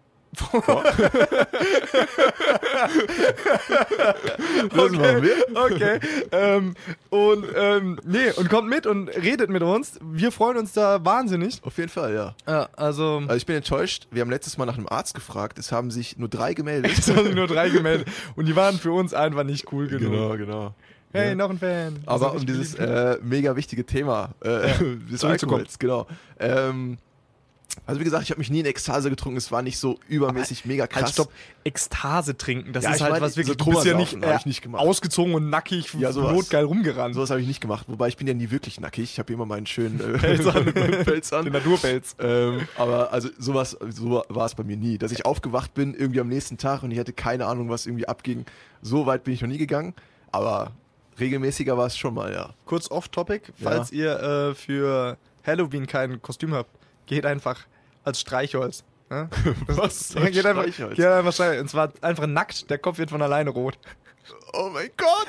[4.69, 5.36] Das machen wir.
[5.55, 6.00] Okay.
[6.31, 6.74] ähm,
[7.10, 10.00] und ähm, nee, und kommt mit und redet mit uns.
[10.01, 11.60] Wir freuen uns da wahnsinnig.
[11.63, 12.36] Auf jeden Fall, ja.
[12.48, 13.17] Ja, also.
[13.24, 14.07] Also ich bin enttäuscht.
[14.12, 15.57] Wir haben letztes Mal nach einem Arzt gefragt.
[15.60, 16.91] Es haben sich nur drei gemeldet.
[16.98, 18.07] Es haben sich nur drei gemeldet.
[18.36, 20.38] Und die waren für uns einfach nicht cool genug.
[20.38, 20.74] genau.
[21.13, 21.36] Hey, Ja.
[21.36, 22.00] noch ein Fan.
[22.05, 24.67] Aber Also um dieses äh, mega wichtige Thema äh,
[25.12, 25.65] des zurückzukommen.
[25.79, 26.05] Genau.
[26.39, 26.98] Ähm,
[27.86, 29.38] also wie gesagt, ich habe mich nie in Ekstase getrunken.
[29.38, 31.03] Es war nicht so übermäßig mega krass.
[31.03, 31.31] Halt, stopp.
[31.63, 33.58] Ekstase trinken, das Ja, ist halt meine, was wirklich.
[33.60, 34.82] so du bist ja nicht, äh, ich nicht gemacht.
[34.82, 36.34] ausgezogen und nackig, Ja, sowas.
[36.34, 37.15] notgeil rumgerannt.
[37.15, 37.86] Sowas habe ich nicht gemacht.
[37.89, 39.04] Wobei ich bin ja nie wirklich nackig.
[39.06, 40.65] Ich habe immer meinen schönen äh, Pelz an.
[40.73, 41.43] Pelz an.
[41.45, 42.15] Den Naturpelz.
[42.19, 44.97] Ähm, aber also sowas, so war es bei mir nie.
[44.97, 48.08] Dass ich aufgewacht bin irgendwie am nächsten Tag und ich hatte keine Ahnung, was irgendwie
[48.08, 48.45] abging.
[48.82, 49.93] So weit bin ich noch nie gegangen.
[50.32, 50.71] Aber
[51.19, 52.54] regelmäßiger war es schon mal, ja.
[52.65, 56.69] Kurz off-topic, falls ihr äh, für Halloween kein Kostüm habt,
[57.06, 57.65] geht einfach
[58.08, 58.84] als Streichholz.
[59.10, 59.30] Ne?
[59.67, 60.13] Was?
[60.13, 61.62] Ja, geht, einfach, geht einfach Streichholz.
[61.62, 63.78] Und zwar einfach nackt, der Kopf wird von alleine rot.
[64.54, 65.28] Oh mein Gott!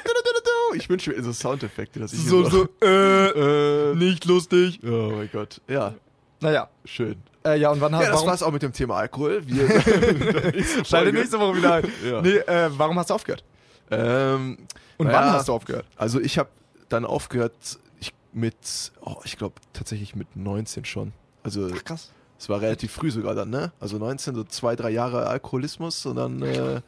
[0.74, 4.80] Ich wünsche mir so Soundeffekte, dass ich So, so, äh, äh, nicht lustig.
[4.84, 5.60] Oh mein Gott.
[5.68, 5.94] Ja,
[6.40, 7.16] Naja, schön.
[7.44, 9.42] äh, ja, und wann Ja, hast das warum, war's auch mit dem Thema Alkohol.
[9.46, 9.68] Wir
[10.84, 11.92] Schalte nächste Woche wieder ein.
[12.04, 12.22] Ja.
[12.22, 13.44] Nee, äh, warum hast du aufgehört?
[13.90, 14.58] Ähm,
[14.98, 15.86] Und wann hast du aufgehört?
[15.96, 16.48] Also ich habe
[16.88, 17.54] dann aufgehört
[18.00, 18.56] ich, mit,
[19.00, 21.12] oh, ich glaube tatsächlich mit 19 schon.
[21.44, 22.12] Also krass.
[22.38, 23.72] Es war relativ früh sogar dann, ne?
[23.80, 26.80] Also 19, so zwei, drei Jahre Alkoholismus und dann äh,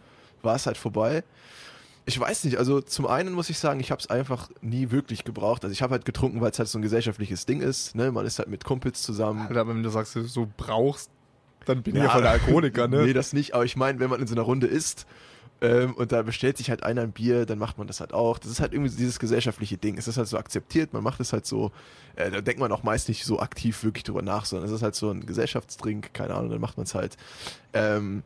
[0.43, 1.25] war es halt vorbei.
[2.07, 5.25] Ich weiß nicht, also zum einen muss ich sagen, ich habe es einfach nie wirklich
[5.25, 5.65] gebraucht.
[5.65, 7.95] Also ich habe halt getrunken, weil es halt so ein gesellschaftliches Ding ist.
[7.95, 8.11] Ne?
[8.11, 9.47] Man ist halt mit Kumpels zusammen.
[9.49, 11.11] Alter, wenn du sagst, du so brauchst,
[11.67, 12.07] dann bin ich Ja.
[12.07, 13.03] ja voll der Alkoholiker, ne?
[13.05, 15.07] Nee, das nicht, aber ich meine, wenn man in so einer Runde ist
[15.61, 18.39] ähm, und da bestellt sich halt einer ein Bier, dann macht man das halt auch.
[18.39, 19.99] Das ist halt irgendwie dieses gesellschaftliche Ding.
[19.99, 21.71] Es ist halt so akzeptiert, man macht es halt so,
[22.17, 24.83] äh, da denkt man auch meist nicht so aktiv wirklich drüber nach, sondern es ist
[24.83, 27.17] halt so ein Gesellschaftsdrink, keine Ahnung, dann macht man es halt.
[27.73, 28.23] Ähm,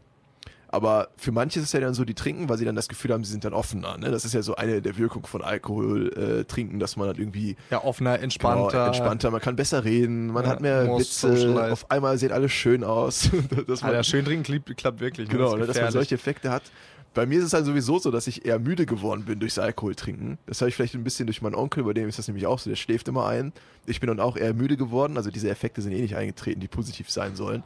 [0.68, 3.12] aber für manche ist es ja dann so, die trinken, weil sie dann das Gefühl
[3.12, 3.96] haben, sie sind dann offener.
[3.96, 4.10] Ne?
[4.10, 6.08] Das ist ja so eine der Wirkungen von Alkohol
[6.40, 8.70] äh, trinken, dass man dann irgendwie Ja, offener, entspannter.
[8.72, 12.50] Genau, entspannter, man kann besser reden, man Ja, hat mehr Witze, auf einmal sieht alles
[12.50, 13.30] schön aus.
[13.68, 15.28] dass man, Alter, schön trinken klappt, klappt wirklich.
[15.28, 15.36] ne?
[15.36, 16.62] Genau, Das ne, dass man solche Effekte hat.
[17.14, 19.94] Bei mir ist es halt sowieso so, dass ich eher müde geworden bin durchs Alkohol
[19.94, 20.38] trinken.
[20.46, 22.58] Das habe ich vielleicht ein bisschen durch meinen Onkel, bei dem ist das nämlich auch
[22.58, 23.52] so, der schläft immer ein.
[23.86, 26.68] Ich bin dann auch eher müde geworden, also diese Effekte sind eh nicht eingetreten, die
[26.68, 27.62] positiv sein sollen.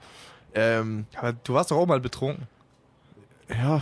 [0.54, 2.46] Ähm, Aber du warst doch auch mal betrunken.
[3.50, 3.80] ja,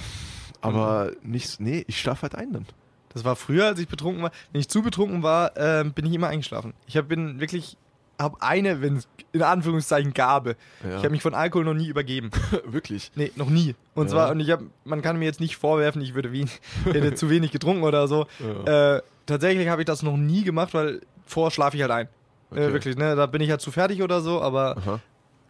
[0.60, 1.30] aber Mhm.
[1.32, 2.66] nicht, nee, ich schlafe halt ein dann.
[3.12, 4.30] Das war früher, als ich betrunken war.
[4.52, 6.74] Wenn ich zu betrunken war, ähm, bin ich immer eingeschlafen.
[6.86, 7.76] Ich hab, bin wirklich,
[8.18, 10.56] habe eine, wenn es in Anführungszeichen Gabe.
[10.82, 10.90] Ja.
[10.90, 12.30] Ich habe mich von Alkohol noch nie übergeben.
[12.64, 13.10] Wirklich.
[13.14, 13.74] Nee, noch nie.
[13.94, 14.12] Und Ja.
[14.12, 16.46] zwar, und ich habe, man kann mir jetzt nicht vorwerfen, ich würde wie,
[16.84, 18.26] hätte zu wenig getrunken oder so.
[18.66, 18.96] Ja.
[18.96, 22.08] Äh, tatsächlich habe ich das noch nie gemacht, weil vorher schlafe ich halt ein.
[22.50, 22.64] Okay.
[22.66, 23.16] Äh, wirklich, ne?
[23.16, 25.00] Da bin ich halt zu fertig oder so, aber Aha.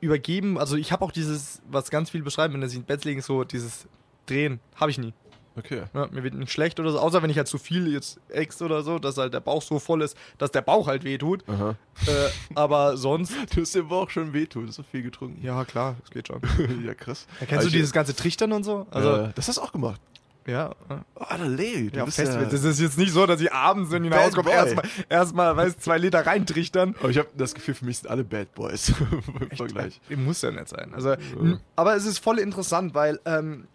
[0.01, 3.05] übergeben, also ich habe auch dieses, was ganz viel beschreiben, wenn er sich ins Bett
[3.05, 3.87] legen, so dieses
[4.27, 5.13] Drehen, habe ich nie.
[5.59, 5.83] Okay.
[5.95, 8.61] Ja, mir wird nicht schlecht oder so, außer wenn ich halt zu viel jetzt ex
[8.63, 11.45] oder so, dass halt der Bauch so voll ist, dass der Bauch halt wehtut.
[11.49, 12.13] Äh,
[12.55, 13.33] aber sonst.
[13.55, 15.43] Du hast dem Bauch schon wehtut, du hast so viel getrunken.
[15.43, 16.41] Ja, klar, das geht schon.
[16.87, 17.27] ja, krass.
[17.41, 18.87] Ja, kennst Aber du dieses ganze Trichtern und so?
[18.91, 20.01] Also, äh, das hast du auch gemacht.
[20.47, 20.75] ja.
[20.91, 21.05] ja.
[21.15, 22.25] Oh, Allee, du Ja, bist ja...
[22.45, 25.57] Das ist jetzt nicht so, dass ich abends, wenn ich nach Hause komme, erstmal, erstmal,
[25.57, 26.95] weißt zwei Liter reintrichtern.
[27.01, 28.93] Aber ich habe das Gefühl, für mich sind alle Bad Boys
[29.51, 30.01] im Vergleich.
[30.15, 30.93] Muss ja nicht sein.
[30.95, 33.67] Also, n- aber es ist voll interessant, weil ähm,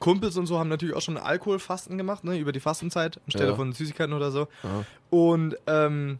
[0.00, 3.56] Kumpels und so haben natürlich auch schon Alkoholfasten gemacht, ne, über die Fastenzeit, anstelle Ja.
[3.56, 4.48] von Süßigkeiten oder so.
[4.62, 4.84] Aha.
[5.10, 6.18] Und ähm,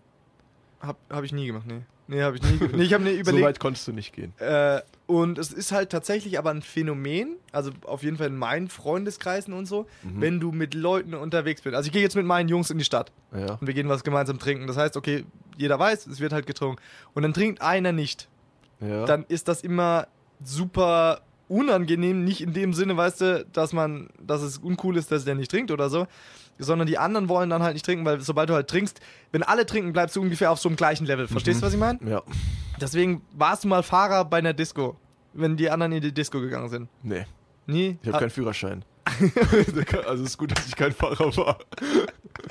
[0.81, 1.81] hab, hab ich nie gemacht, nee.
[2.07, 2.61] Nee, hab ich nie.
[2.75, 3.45] Nee, ich habe mir So überlegt.
[3.47, 4.35] weit konntest du nicht gehen.
[4.39, 8.69] äh, Und es ist halt tatsächlich aber ein Phänomen, also auf jeden Fall in meinen
[8.69, 10.21] Freundeskreisen und so, Mhm.
[10.21, 11.75] wenn du mit Leuten unterwegs bist.
[11.75, 13.55] Also ich gehe jetzt mit meinen Jungs in die Stadt Ja.
[13.55, 14.67] und wir gehen was gemeinsam trinken.
[14.67, 15.25] Das heißt, okay,
[15.57, 16.81] jeder weiß, es wird halt getrunken.
[17.15, 18.29] Und dann trinkt einer nicht.
[18.81, 19.07] ja.
[19.07, 20.07] Dann ist das immer
[20.43, 25.25] super unangenehm, nicht in dem Sinne, weißt du, dass man, dass es uncool ist, dass
[25.25, 26.07] der nicht trinkt oder so,
[26.59, 29.01] sondern die anderen wollen dann halt nicht trinken, weil sobald du halt trinkst,
[29.33, 31.27] wenn alle trinken, bleibst du ungefähr auf so einem gleichen Level.
[31.29, 31.99] Verstehst du, was ich meine?
[32.09, 32.23] ja.
[32.81, 34.97] Deswegen warst du mal Fahrer bei einer Disco,
[35.33, 36.89] wenn die anderen in die Disco gegangen sind.
[37.03, 37.25] Nee,
[37.67, 37.99] Nie?
[38.03, 38.85] ich habe Ah, keinen Führerschein.
[40.07, 41.59] also es ist gut, dass ich kein Fahrer war.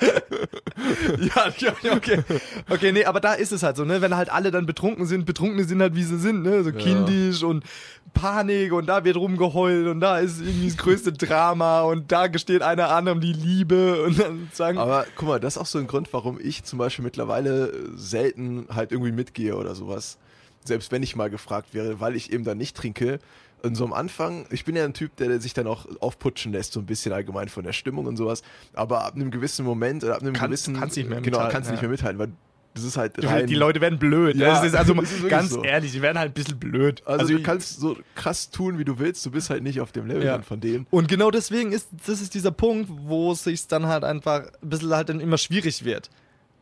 [0.00, 2.22] ja, ja, okay.
[2.68, 4.00] Okay, nee, aber da ist es halt so, ne?
[4.00, 6.62] Wenn halt alle dann betrunken sind, Betrunkene sind halt wie sie sind, ne?
[6.62, 7.64] So kindisch und
[8.12, 12.62] Panik und da wird rumgeheult und da ist irgendwie das größte Drama und da gesteht
[12.62, 14.78] einer anderem die Liebe und dann sagen.
[14.78, 18.66] Aber guck mal, das ist auch so ein Grund, warum ich zum Beispiel mittlerweile selten
[18.72, 20.18] halt irgendwie mitgehe oder sowas.
[20.64, 23.18] Selbst wenn ich mal gefragt wäre, weil ich eben dann nicht trinke.
[23.64, 26.72] Und so am Anfang, ich bin ja ein Typ, der sich dann auch aufputschen lässt,
[26.74, 28.42] so ein bisschen allgemein von der Stimmung und sowas.
[28.74, 30.78] Aber ab einem gewissen Moment oder ab einem Kannst- gewissen.
[30.80, 31.88] kannst nicht mehr Genau, mithalten, kannst nicht ja.
[31.88, 32.28] mehr mithalten, weil
[32.74, 33.46] das ist halt die, rein.
[33.46, 34.34] die Leute werden blöd.
[34.36, 35.62] Ja, das ist also das ist ganz so.
[35.62, 37.02] ehrlich, die werden halt ein bisschen blöd.
[37.06, 39.92] also, du ich- kannst so krass tun, wie du willst, du bist halt nicht auf
[39.92, 40.42] dem Level Ja.
[40.42, 40.86] von denen.
[40.90, 44.68] Und genau deswegen ist das ist dieser Punkt, wo es sich dann halt einfach ein
[44.68, 46.10] bisschen halt dann immer schwierig wird.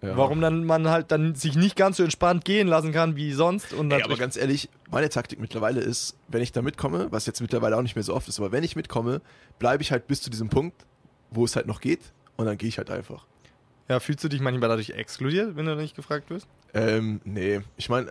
[0.02, 0.16] Ja.
[0.16, 3.72] Warum dann man halt dann sich nicht ganz so entspannt gehen lassen kann wie sonst.
[3.72, 7.40] Und Ey, aber ganz ehrlich, meine Taktik mittlerweile ist, wenn ich da mitkomme, was jetzt
[7.40, 9.20] mittlerweile auch nicht mehr so oft ist, aber wenn ich mitkomme,
[9.60, 10.84] bleibe ich halt bis zu diesem Punkt,
[11.30, 12.00] wo es halt noch geht
[12.36, 13.26] und dann gehe ich halt einfach.
[13.88, 16.48] ja, fühlst du dich manchmal dadurch exkludiert, wenn du nicht gefragt wirst?
[16.74, 18.10] Ähm, nee, ich meine,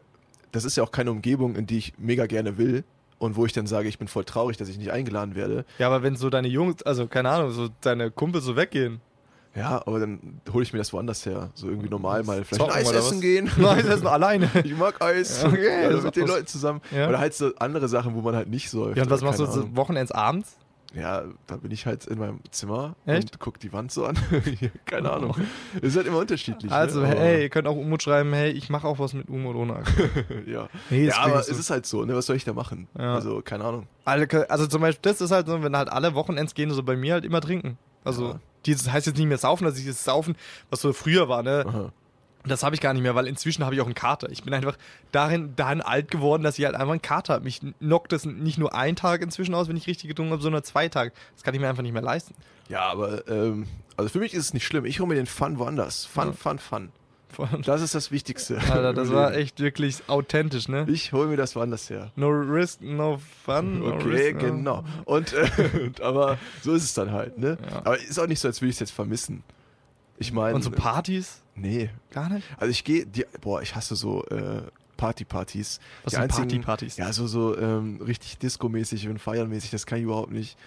[0.54, 2.84] das ist ja auch keine Umgebung, in die ich mega gerne will
[3.20, 5.66] und wo ich dann sage, ich bin voll traurig, dass ich nicht eingeladen werde.
[5.78, 9.02] Ja, aber wenn so deine Jungs, also keine Ahnung, so deine Kumpel so weggehen.
[9.56, 11.50] Ja, aber dann hole ich mir das woanders her.
[11.54, 13.22] So irgendwie normal mal vielleicht Zocken Eis essen was?
[13.22, 13.52] gehen.
[13.58, 14.50] Nein, das ist nur alleine.
[14.64, 15.42] Ich mag Eis.
[15.44, 16.82] Ja, okay, also mit den Leuten zusammen.
[16.92, 17.10] Ja.
[17.10, 18.98] Oder halt so andere Sachen, wo man halt nicht säuft.
[18.98, 19.76] Ja, und was machst du so.
[19.76, 20.58] Wochenends abends?
[20.94, 23.32] Ja, da bin ich halt in meinem Zimmer Echt?
[23.32, 24.18] und guck die Wand so an.
[24.86, 25.36] Keine Ahnung.
[25.82, 26.70] ist halt immer unterschiedlich.
[26.70, 27.08] Also, ne?
[27.08, 30.44] Hey, ihr könnt auch Umut schreiben, hey, ich mache auch was mit Umut ohne Alkohol.
[30.48, 30.68] ja.
[30.90, 32.14] Nee, ja, aber es ist halt so, ne?
[32.14, 32.90] Was soll ich da machen?
[32.98, 33.16] Ja.
[33.16, 33.88] Also, keine Ahnung.
[34.04, 36.98] Alle, also zum Beispiel, das ist halt so, wenn halt alle Wochenends gehen, so bei
[36.98, 37.78] mir halt immer trinken.
[38.04, 38.40] Also, Ja.
[38.66, 40.36] Dieses heißt jetzt nicht mehr saufen, dass ich das Saufen,
[40.70, 41.66] was so früher war, ne?
[41.68, 41.92] Aha.
[42.44, 44.32] Das habe ich gar nicht mehr, weil inzwischen habe ich auch einen Kater.
[44.32, 44.76] Ich bin einfach
[45.12, 47.44] darin, dahin alt geworden, dass ich halt einfach einen Kater habe.
[47.44, 50.64] Mich knockt das nicht nur ein Tag inzwischen aus, wenn ich richtig getrunken habe, sondern
[50.64, 51.12] zwei Tage.
[51.36, 52.34] Das kann ich mir einfach nicht mehr leisten.
[52.68, 54.86] Ja, aber, ähm, also für mich ist es nicht schlimm.
[54.86, 56.06] Ich hole mir den Fun woanders.
[56.06, 56.34] Fun, Ja.
[56.34, 56.90] fun, fun.
[57.64, 58.58] Das ist das Wichtigste.
[58.60, 60.86] Alter, das war echt wirklich authentisch, ne?
[60.90, 62.12] Ich hole mir das woanders her.
[62.16, 63.80] No risk, no fun.
[63.80, 64.84] No Okay, risk, no- genau.
[65.06, 67.58] Und, äh, aber so ist es dann halt, ne?
[67.70, 67.78] Ja.
[67.80, 69.44] Aber ist auch nicht so, als würde ich es jetzt vermissen.
[70.18, 70.56] Ich meine.
[70.56, 71.42] Und so Partys?
[71.56, 71.90] Nee.
[72.12, 72.48] Gar nicht?
[72.58, 73.06] Also ich gehe,
[73.42, 74.62] boah, ich hasse so äh,
[74.98, 75.80] Party-Partys.
[76.04, 76.98] Was Die sind Party-Partys?
[76.98, 80.58] Ja, so, so ähm, richtig Disco-mäßig und feiermäßig, das kann ich überhaupt nicht.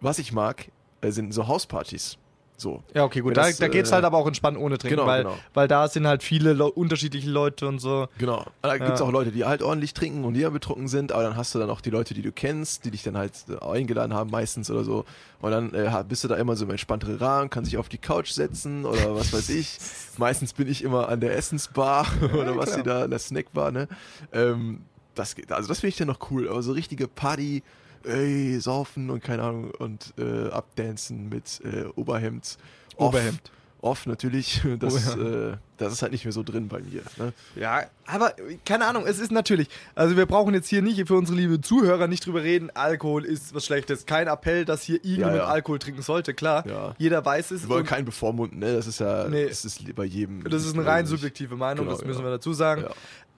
[0.00, 0.66] Was ich mag,
[1.00, 2.16] äh, sind so Hauspartys.
[2.60, 2.82] So.
[2.94, 3.36] Ja, okay, gut.
[3.36, 5.36] Da, da geht's äh, halt aber auch entspannt ohne Trinken, genau, weil, genau.
[5.54, 8.08] weil da sind halt viele Leu- unterschiedliche Leute und so.
[8.18, 8.44] Genau.
[8.60, 9.06] Da gibt es Ja.
[9.06, 11.58] auch Leute, die halt ordentlich trinken und die ja betrunken sind, aber dann hast du
[11.58, 14.70] dann auch die Leute, die du kennst, die dich dann halt äh, eingeladen haben meistens
[14.70, 15.06] oder so.
[15.40, 17.96] Und dann äh, bist du da immer so im entspannteren Rahmen, kannst dich auf die
[17.98, 19.78] Couch setzen oder was weiß ich.
[20.18, 23.88] Meistens bin ich immer an der Essensbar oder was die da, an der Snackbar, ne?
[24.32, 24.82] Ähm,
[25.14, 27.62] das geht, also das finde ich dann noch cool, aber so richtige Party,
[28.04, 32.56] ey, saufen und keine Ahnung und äh, abdancen mit äh, Oberhemd.
[32.96, 33.40] Off, Oberhemd.
[33.82, 37.00] Off natürlich, das, Oh äh, das ist halt nicht mehr so drin bei mir.
[37.16, 37.32] Ne?
[37.56, 38.34] Ja, aber
[38.66, 42.06] keine Ahnung, es ist natürlich, also wir brauchen jetzt hier nicht für unsere liebe Zuhörer
[42.06, 44.04] nicht drüber reden, Alkohol ist was Schlechtes.
[44.04, 45.48] Kein Appell, dass hier irgendjemand Ja, ja.
[45.48, 46.66] Alkohol trinken sollte, klar.
[46.66, 46.94] Ja.
[46.98, 47.62] Jeder weiß es.
[47.62, 48.74] Wir wollen keinen bevormunden, ne?
[48.74, 49.46] Das ist ja, Nee.
[49.48, 50.44] das ist bei jedem.
[50.44, 52.82] das ist eine rein subjektive Meinung, Genau, das müssen wir dazu sagen.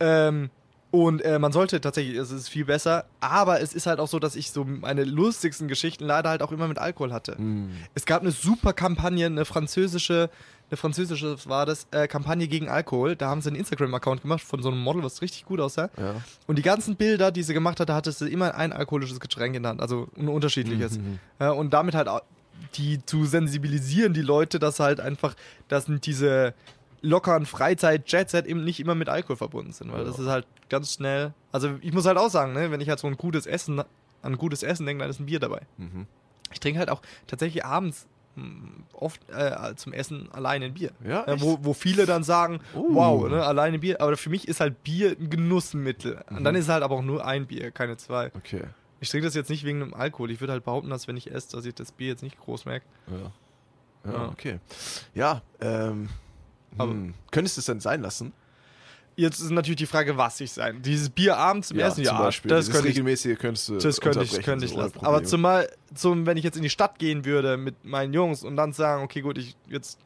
[0.00, 0.28] Ja.
[0.28, 0.50] Ähm,
[0.92, 4.18] und äh, man sollte tatsächlich, es ist viel besser, aber es ist halt auch so,
[4.18, 7.40] dass ich so meine lustigsten Geschichten leider halt auch immer mit Alkohol hatte.
[7.40, 7.70] Mm.
[7.94, 10.28] Es gab eine super Kampagne, eine französische,
[10.70, 13.16] eine französische war das, äh, Kampagne gegen Alkohol.
[13.16, 15.88] Da haben sie einen Instagram-Account gemacht von so einem Model, was richtig gut aussah.
[15.96, 16.16] Ja.
[16.46, 19.62] Und die ganzen Bilder, die sie gemacht hatte, hatte sie immer ein alkoholisches Getränk in
[19.62, 20.98] der Hand, also ein unterschiedliches.
[20.98, 21.20] Mhm.
[21.40, 22.20] Ja, und damit halt auch
[22.74, 25.34] die zu sensibilisieren, die Leute, dass halt einfach,
[25.68, 26.52] dass diese
[27.02, 30.04] lockeren Freizeit, Jet-Set eben nicht immer mit Alkohol verbunden sind, weil Ja.
[30.06, 31.34] das ist halt ganz schnell.
[31.50, 33.82] Also ich muss halt auch sagen, ne, wenn ich halt so ein gutes Essen,
[34.22, 35.62] an gutes Essen denke, dann ist ein Bier dabei.
[35.78, 36.06] Mhm.
[36.52, 40.92] Ich trinke halt auch tatsächlich abends mh, oft äh, zum Essen alleine ein Bier.
[41.04, 42.86] Ja, Äh, wo, wo viele dann sagen, Oh.
[42.94, 44.00] wow, ne, alleine Bier.
[44.00, 46.22] Aber für mich ist halt Bier ein Genussmittel.
[46.30, 46.44] Und Mhm.
[46.44, 48.30] dann ist es halt aber auch nur ein Bier, keine zwei.
[48.34, 48.62] Okay.
[49.00, 50.30] Ich trinke das jetzt nicht wegen dem Alkohol.
[50.30, 52.64] Ich würde halt behaupten, dass wenn ich esse, dass ich das Bier jetzt nicht groß
[52.64, 52.86] merke.
[53.08, 53.32] Ja.
[54.10, 54.28] Ja, Ja.
[54.28, 54.58] okay.
[55.14, 56.08] Ja, ähm.
[56.78, 57.14] Aber- hm.
[57.30, 58.32] Könntest du es denn sein lassen?
[59.14, 60.80] Jetzt ist natürlich die Frage, was ich sein.
[60.80, 62.48] Dieses Bier abends zum Essen, ja, zum Beispiel.
[62.48, 65.04] das Dieses könnte ich regelmäßige könntest du Das könnte ich, könnte ich lassen.
[65.04, 68.56] Aber zumal, zum, wenn ich jetzt in die Stadt gehen würde mit meinen Jungs und
[68.56, 69.98] dann sagen, okay, gut, ich jetzt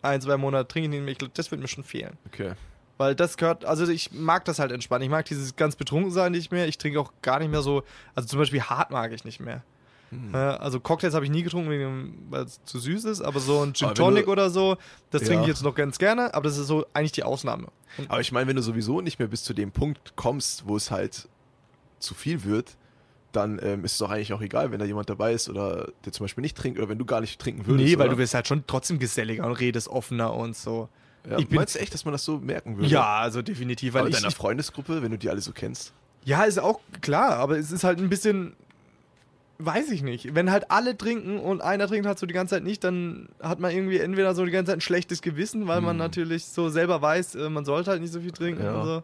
[0.00, 2.16] ein, zwei Monate trinke ich nicht mehr, ich glaub, das würde mir schon fehlen.
[2.26, 2.52] Okay.
[2.96, 5.02] Weil das gehört, also ich mag das halt entspannen.
[5.02, 6.66] Ich mag dieses ganz betrunken sein nicht mehr.
[6.66, 7.82] Ich trinke auch gar nicht mehr so,
[8.14, 9.62] also zum Beispiel hart mag ich nicht mehr.
[10.28, 10.34] Hm.
[10.34, 13.74] Äh, Also Cocktails habe ich nie getrunken, weil es zu süß ist, aber so ein
[13.74, 14.76] Gin Tonic du- oder so,
[15.10, 15.28] das Ja.
[15.28, 17.68] trinke ich jetzt noch ganz gerne, aber das ist so eigentlich die Ausnahme.
[18.08, 20.90] Aber ich meine, wenn du sowieso nicht mehr bis zu dem Punkt kommst, wo es
[20.90, 21.28] halt
[22.00, 22.76] zu viel wird,
[23.32, 26.12] dann ähm, ist es doch eigentlich auch egal, wenn da jemand dabei ist oder der
[26.12, 27.84] zum Beispiel nicht trinkt oder wenn du gar nicht trinken würdest.
[27.88, 28.10] nee, weil oder?
[28.10, 30.88] du bist halt schon trotzdem geselliger und redest offener und so.
[31.28, 32.88] Ja, ich meinst du echt, dass man das so merken würde?
[32.88, 35.92] Ja, also definitiv, weil Aber in ich, deiner Freundesgruppe, wenn du die alle so kennst?
[36.24, 38.54] Ja, ist auch klar, aber es ist halt ein bisschen.
[39.58, 40.34] Weiß ich nicht.
[40.34, 43.60] Wenn halt alle trinken und einer trinkt halt so die ganze Zeit nicht, dann hat
[43.60, 45.98] man irgendwie entweder so die ganze Zeit ein schlechtes Gewissen, weil man Hm.
[45.98, 48.64] natürlich so selber weiß, äh, man sollte halt nicht so viel trinken.
[48.64, 48.80] Ja.
[48.80, 49.02] Und so.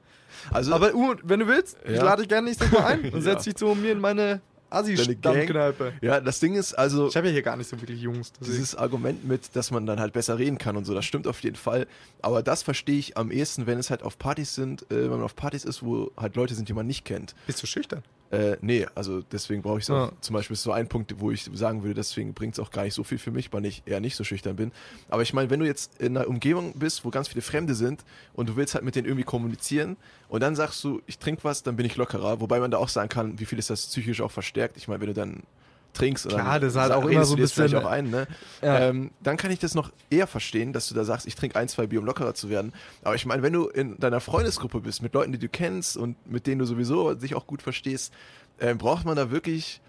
[0.51, 2.05] Also, Aber uh, wenn du willst, ich Ja.
[2.05, 3.21] lade dich gerne nächstes Mal ein und Ja.
[3.21, 4.41] setz dich zu mir in meine?
[4.73, 5.95] Assi-Stammkneipe.
[6.01, 8.33] ja, das Ding ist, also, Ich habe ja hier gar nicht so wirklich Jungs.
[8.33, 8.53] deswegen.
[8.57, 11.41] dieses Argument mit, dass man dann halt besser reden kann und so, das stimmt auf
[11.41, 11.87] jeden Fall.
[12.23, 15.23] Aber das verstehe ich am ehesten, wenn es halt auf Partys sind, äh, wenn man
[15.23, 17.35] auf Partys ist, wo halt Leute sind, die man nicht kennt.
[17.47, 18.03] Bist du schüchtern?
[18.31, 20.11] Äh, nee, also deswegen brauche ich es auch.
[20.11, 20.13] Ja.
[20.21, 22.85] Zum Beispiel ist so ein Punkt, wo ich sagen würde, deswegen bringt es auch gar
[22.85, 24.71] nicht so viel für mich, weil ich eher nicht so schüchtern bin.
[25.09, 28.05] Aber ich meine, wenn du jetzt in einer Umgebung bist, wo ganz viele Fremde sind
[28.35, 29.97] und du willst halt mit denen irgendwie kommunizieren
[30.29, 32.41] und dann sagst du, ich trinke was, dann bin ich lockerer.
[32.41, 34.77] Wobei man da auch sagen kann, wie viel ist das psychisch auch verstärkt.
[34.77, 35.43] Ich meine, wenn du dann
[35.93, 38.27] trinkst und Klar, das ist halt auch immer redest so ein bisschen- auch ein, ne?
[38.63, 38.79] Ja.
[38.89, 41.69] Ähm, dann kann ich das noch eher verstehen, dass du da sagst, ich trinke ein,
[41.69, 42.73] zwei Bier, um lockerer zu werden.
[43.03, 46.17] Aber ich meine, wenn du in deiner Freundesgruppe bist, mit Leuten, die du kennst und
[46.31, 48.13] mit denen du sowieso dich auch gut verstehst,
[48.61, 49.81] ähm, braucht man da wirklich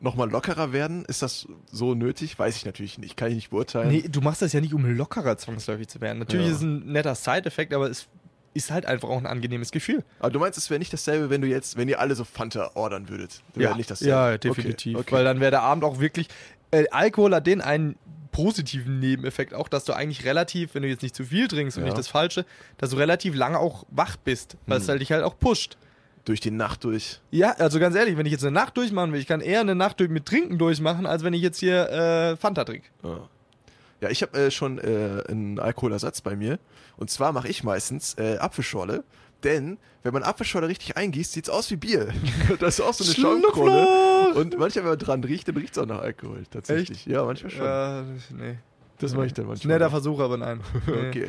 [0.00, 1.04] nochmal lockerer werden?
[1.06, 2.38] Ist das so nötig?
[2.38, 3.88] Weiß ich natürlich nicht, kann ich nicht beurteilen.
[3.88, 6.18] Nee, du machst das ja nicht, um lockerer zwangsläufig zu werden.
[6.18, 6.52] Natürlich Ja.
[6.52, 8.06] ist es ein netter Side-Effekt, aber es
[8.54, 10.02] ist halt einfach auch ein angenehmes Gefühl.
[10.20, 12.70] Aber du meinst, es wäre nicht dasselbe, wenn du jetzt, wenn ihr alle so Fanta
[12.74, 13.42] ordern würdet?
[13.54, 14.10] Wäre nicht dasselbe.
[14.10, 14.98] ja, Okay, definitiv.
[14.98, 15.12] okay.
[15.12, 16.28] Weil dann wäre der Abend auch wirklich.
[16.70, 17.96] Äh, Alkohol hat den einen
[18.32, 21.82] positiven Nebeneffekt auch, dass du eigentlich relativ, wenn du jetzt nicht zu viel trinkst und
[21.84, 21.88] Ja.
[21.90, 22.44] nicht das Falsche,
[22.78, 24.90] dass du relativ lange auch wach bist, weil es Hm.
[24.90, 25.76] halt dich halt auch pusht.
[26.24, 27.20] Durch die Nacht durch.
[27.30, 29.74] Ja, also ganz ehrlich, wenn ich jetzt eine Nacht durchmachen will, ich kann eher eine
[29.74, 32.88] Nacht durch mit Trinken durchmachen, als wenn ich jetzt hier äh, Fanta trinke.
[33.02, 33.28] Ja,
[34.04, 36.58] ja ich habe äh, schon äh, einen Alkoholersatz bei mir.
[36.96, 39.02] Und zwar mache ich meistens äh, Apfelschorle.
[39.42, 42.08] Denn wenn man Apfelschorle richtig eingießt, sieht es aus wie Bier.
[42.60, 44.34] das ist auch so eine Schaumkrone.
[44.34, 46.44] Und manchmal, wenn man dran riecht, dann riecht es auch nach Alkohol.
[46.50, 47.06] Tatsächlich.
[47.06, 47.66] Ja, manchmal schon.
[47.66, 48.58] Äh, nee.
[48.98, 49.74] Das mache ich dann manchmal.
[49.74, 50.60] Netter Versuch, aber nein.
[50.86, 51.08] Nee.
[51.08, 51.28] Okay.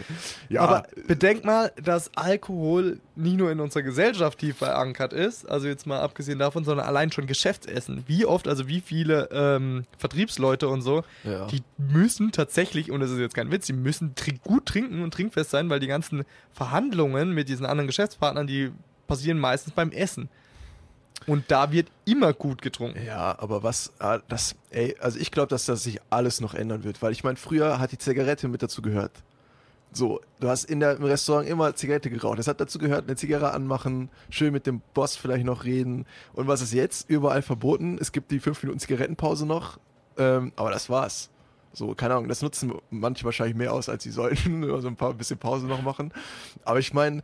[0.50, 5.68] Ja, Aber bedenk mal, dass Alkohol nicht nur in unserer Gesellschaft tief verankert ist, also
[5.68, 8.04] jetzt mal abgesehen davon, sondern allein schon Geschäftsessen.
[8.08, 11.48] Wie oft, also wie viele ähm, Vertriebsleute und so, Ja.
[11.48, 15.14] die müssen tatsächlich, und das ist jetzt kein Witz, die müssen trin gut trinken und
[15.14, 16.24] trinkfest sein, weil die ganzen
[16.54, 18.72] Verhandlungen mit diesen anderen Geschäftspartnern, die
[19.08, 20.30] passieren meistens beim Essen.
[21.28, 23.04] Und da wird immer gut getrunken.
[23.04, 26.84] Ja, aber was, ah, das, ey, also ich glaube, dass das sich alles noch ändern
[26.84, 29.12] wird, weil ich meine, früher hat die Zigarette mit dazu gehört.
[29.92, 32.38] So, du hast in der, im Restaurant immer Zigarette geraucht.
[32.38, 36.06] Das hat dazu gehört, eine Zigarre anmachen, schön mit dem Boss vielleicht noch reden.
[36.34, 37.10] Und was ist jetzt?
[37.10, 37.98] Überall verboten.
[38.00, 39.80] Es gibt die 5 Minuten Zigarettenpause noch.
[40.18, 41.30] Ähm, aber das war's.
[41.72, 44.70] So, keine Ahnung, das nutzen manche wahrscheinlich mehr aus, als sie sollten.
[44.70, 46.14] Also ein paar bisschen Pause noch machen.
[46.66, 47.22] Aber ich meine,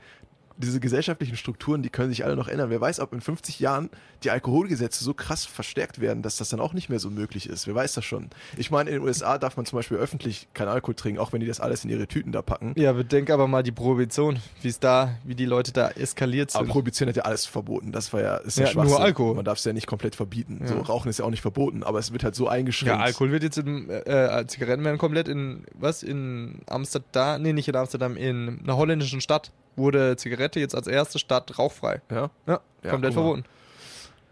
[0.58, 2.70] diese gesellschaftlichen Strukturen, die können sich alle noch ändern.
[2.70, 3.90] Wer weiß, ob in 50 Jahren
[4.24, 7.68] die Alkoholgesetze so krass verstärkt werden, dass das dann auch nicht mehr so möglich ist.
[7.68, 8.30] Wer weiß das schon.
[8.58, 11.40] Ich meine, in den USA darf man zum Beispiel öffentlich keinen Alkohol trinken, auch wenn
[11.40, 12.74] die das alles in ihre Tüten da packen.
[12.76, 16.66] Ja, bedenk aber mal die Prohibition, wie es da, wie die Leute da eskaliert Aber
[16.66, 16.72] sind.
[16.72, 17.92] Prohibition hat ja alles verboten.
[17.92, 18.94] Das war ja, ist ja, Ja, Schwachsinn.
[18.94, 19.36] nur Alkohol.
[19.36, 20.60] Man darf es ja nicht komplett verbieten.
[20.62, 20.68] Ja.
[20.68, 23.00] So, Rauchen ist ja auch nicht verboten, aber es wird halt so eingeschränkt.
[23.00, 27.68] Ja, Alkohol wird jetzt in, äh, Zigaretten werden komplett in, was, in Amsterdam, nee, nicht
[27.68, 32.02] in Amsterdam, in einer holländischen Stadt wurde Zigarette jetzt als erste Stadt rauchfrei.
[32.10, 33.22] Ja, Ja, Ja, komplett mal.
[33.22, 33.46] verboten.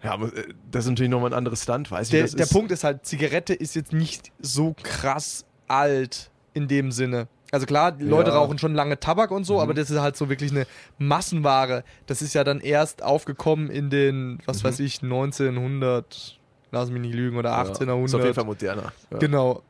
[0.03, 2.35] ja aber äh, das ist natürlich nochmal ein anderes Land, weiß Der, ich.
[2.35, 7.27] der ist, Punkt ist halt, Zigarette ist jetzt nicht so krass alt in dem Sinne.
[7.51, 8.37] Also klar, die Leute Ja.
[8.37, 9.59] rauchen schon lange Tabak und so, Mhm.
[9.61, 10.67] aber das ist halt so wirklich eine
[10.99, 11.83] Massenware.
[12.05, 14.67] Das ist ja dann erst aufgekommen in den, was Mhm.
[14.67, 16.37] weiß ich, 1900,
[16.71, 18.05] lass mich nicht lügen, oder ja, 1800.
[18.07, 18.93] Ist auf jeden Fall moderner.
[19.11, 19.17] Ja.
[19.17, 19.63] Genau.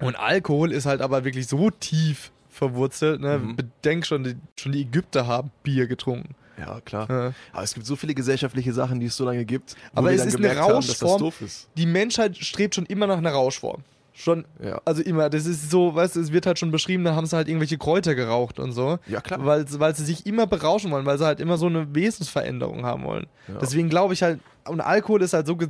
[0.00, 3.20] Und Alkohol ist halt aber wirklich so tief verwurzelt.
[3.20, 3.38] Ne?
[3.38, 3.56] Mhm.
[3.56, 6.34] Bedenk schon, die, schon die Ägypter haben Bier getrunken.
[6.58, 7.06] Ja, klar.
[7.10, 7.32] Ja.
[7.52, 9.76] Aber es gibt so viele gesellschaftliche Sachen, die es so lange gibt.
[9.94, 11.20] Aber es ist eine haben, das Rauschform.
[11.20, 11.68] doof ist.
[11.76, 13.82] Die Menschheit strebt schon immer nach einer Rauschform.
[14.14, 14.80] Schon, Ja.
[14.86, 15.28] also immer.
[15.28, 17.76] Das ist so, weißt du, es wird halt schon beschrieben, da haben sie halt irgendwelche
[17.76, 18.98] Kräuter geraucht und so.
[19.06, 19.44] Ja, klar.
[19.44, 22.86] Weil, sie- weil sie sich immer berauschen wollen, weil sie halt immer so eine Wesensveränderung
[22.86, 23.26] haben wollen.
[23.48, 23.58] Ja.
[23.60, 25.68] Deswegen glaube ich halt, und Alkohol ist halt so ges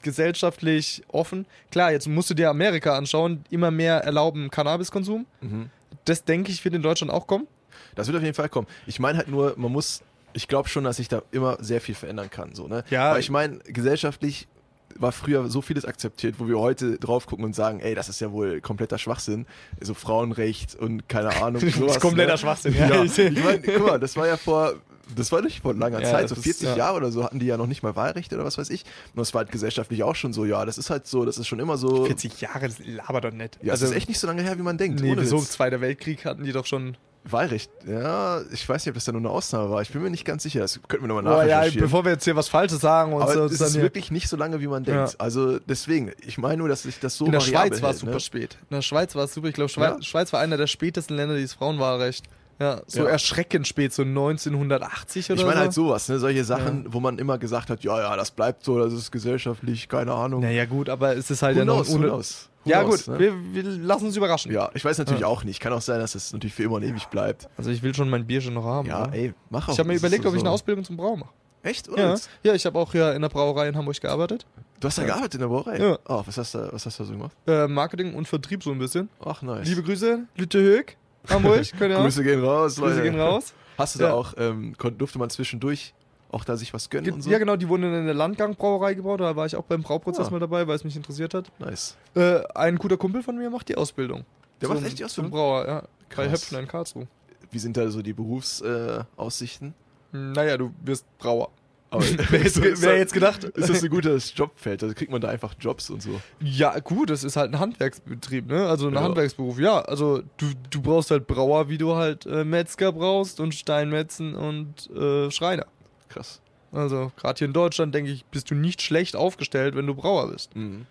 [0.00, 1.46] gesellschaftlich offen.
[1.70, 5.26] Klar, jetzt musst du dir Amerika anschauen, immer mehr erlauben Cannabiskonsum.
[5.40, 5.70] Mhm.
[6.04, 7.46] Das denke ich, wird in Deutschland auch kommen.
[7.94, 8.66] Das wird auf jeden Fall kommen.
[8.86, 11.94] Ich meine halt nur, man muss, ich glaube schon, dass sich da immer sehr viel
[11.94, 12.54] verändern kann.
[12.54, 12.84] So, ne?
[12.90, 13.10] Ja.
[13.10, 14.48] Aber ich meine, gesellschaftlich
[14.96, 18.20] war früher so vieles akzeptiert, wo wir heute drauf gucken und sagen, ey, das ist
[18.20, 19.46] ja wohl kompletter Schwachsinn.
[19.80, 21.60] So Frauenrecht und keine Ahnung.
[21.70, 22.38] Sowas, kompletter ne?
[22.38, 23.04] Schwachsinn, Ja, ja.
[23.04, 24.74] ich meine, guck mal, das war ja vor,
[25.16, 26.76] das war nicht vor langer Ja, Zeit, so das ist- 40 ja.
[26.76, 28.82] Jahre oder so hatten die ja noch nicht mal Wahlrecht oder was weiß ich.
[29.14, 31.46] Und das war halt gesellschaftlich auch schon so, ja, das ist halt so, das ist
[31.48, 32.04] schon immer so.
[32.06, 33.58] 40 Jahre, das labert doch nicht.
[33.62, 35.00] Ja, also, das ist echt nicht so lange her, wie man denkt.
[35.00, 35.50] Nee, ohne so Witz.
[35.52, 36.96] Zweiter Weltkrieg hatten die doch schon.
[37.24, 39.80] Wahlrecht, ja, ich weiß nicht, ob das da nur eine Ausnahme war.
[39.80, 40.58] Ich bin mir nicht ganz sicher.
[40.58, 41.86] Das könnten wir nochmal Boah, ja, nachrecherchieren.
[41.86, 43.44] bevor wir jetzt hier was Falsches sagen und aber so.
[43.44, 45.12] es ist wirklich nicht so lange, wie man denkt.
[45.12, 45.18] Ja.
[45.18, 48.14] Also deswegen, ich meine nur, dass sich das so in der Schweiz war es super
[48.14, 48.18] ne?
[48.20, 48.58] spät.
[48.70, 49.46] In der Schweiz war es super.
[49.46, 50.02] Ich glaube, Schweiz, Ja?
[50.02, 52.24] Schweiz war einer der spätesten Länder, die das Frauenwahlrecht.
[52.60, 53.08] Ja, so Ja.
[53.10, 55.60] erschreckend spät, so 1980 oder Ich meine so.
[55.60, 56.18] halt sowas, ne?
[56.18, 59.88] solche Sachen, wo man immer gesagt hat, ja, ja, das bleibt so, das ist gesellschaftlich,
[59.88, 60.42] keine Ahnung.
[60.42, 62.48] Naja, gut, aber es ist halt Who ja noch who knows?
[62.64, 63.18] Who Ja, knows, gut, ne?
[63.18, 64.52] wir, wir lassen uns überraschen.
[64.52, 65.26] Ja, ich weiß natürlich Ja.
[65.26, 65.58] auch nicht.
[65.60, 67.48] Kann auch sein, dass es natürlich für immer und ewig bleibt.
[67.56, 68.86] Also, ich will schon mein Bier schon noch haben.
[68.88, 69.16] Ja, ne?
[69.16, 69.72] ey, mach auch.
[69.72, 71.30] Ich habe mir überlegt, so- ob ich eine so- Ausbildung zum Brauer mache.
[71.64, 71.88] Echt?
[71.88, 72.10] Oder?
[72.14, 74.46] Ja, ja ich habe auch hier in der Brauerei in Hamburg gearbeitet.
[74.80, 75.78] Du hast da gearbeitet in der Brauerei?
[75.78, 75.98] Ja.
[76.08, 77.32] Oh, was hast du, was hast du so gemacht?
[77.46, 79.08] Äh, Marketing und Vertrieb so ein bisschen.
[79.24, 79.66] Ach, nice.
[79.68, 80.96] Liebe Grüße, Lütte Höck,
[81.28, 81.62] Hamburg.
[81.80, 82.02] Ihr auch?
[82.02, 83.02] Grüße gehen raus, Grüße Leute.
[83.02, 83.54] gehen raus.
[83.78, 84.14] Hast du da Ja.
[84.14, 85.94] auch, ähm, durfte man zwischendurch
[86.30, 87.30] auch da sich was gönnen Ge- und so?
[87.30, 89.20] Ja, genau, die wurden in der Landgang-Brauerei gebaut.
[89.20, 90.30] Da war ich auch beim Brauprozess Ah.
[90.30, 91.50] mal dabei, weil es mich interessiert hat.
[91.58, 91.96] Nice.
[92.14, 94.24] Äh, ein guter Kumpel von mir macht die Ausbildung.
[94.60, 95.30] Der Zum- macht echt die Ausbildung?
[95.32, 95.82] Zum Brauer, ja.
[96.08, 96.30] Krass.
[96.32, 97.06] Höpfner in Karlsruhe.
[97.50, 98.98] Wie sind da so die Berufsaussichten?
[99.00, 99.74] Äh, Aussichten?
[100.12, 101.50] Naja, du wirst Brauer.
[101.92, 103.44] Aber Wer jetzt, wer jetzt gedacht?
[103.54, 104.82] Ist das ein gutes Jobfeld?
[104.82, 106.20] Also kriegt man da einfach Jobs und so?
[106.40, 108.66] Ja, gut, das ist halt ein Handwerksbetrieb, ne?
[108.66, 109.02] Also ein Ja.
[109.02, 109.58] Handwerksberuf.
[109.58, 114.34] Ja, also du, du brauchst halt Brauer, wie du halt äh, Metzger brauchst und Steinmetzen
[114.34, 115.66] und äh, Schreiner.
[116.08, 116.40] Krass.
[116.72, 120.30] Also gerade hier in Deutschland, denke ich, bist du nicht schlecht aufgestellt, wenn du Brauer
[120.32, 120.56] bist.
[120.56, 120.86] Mhm.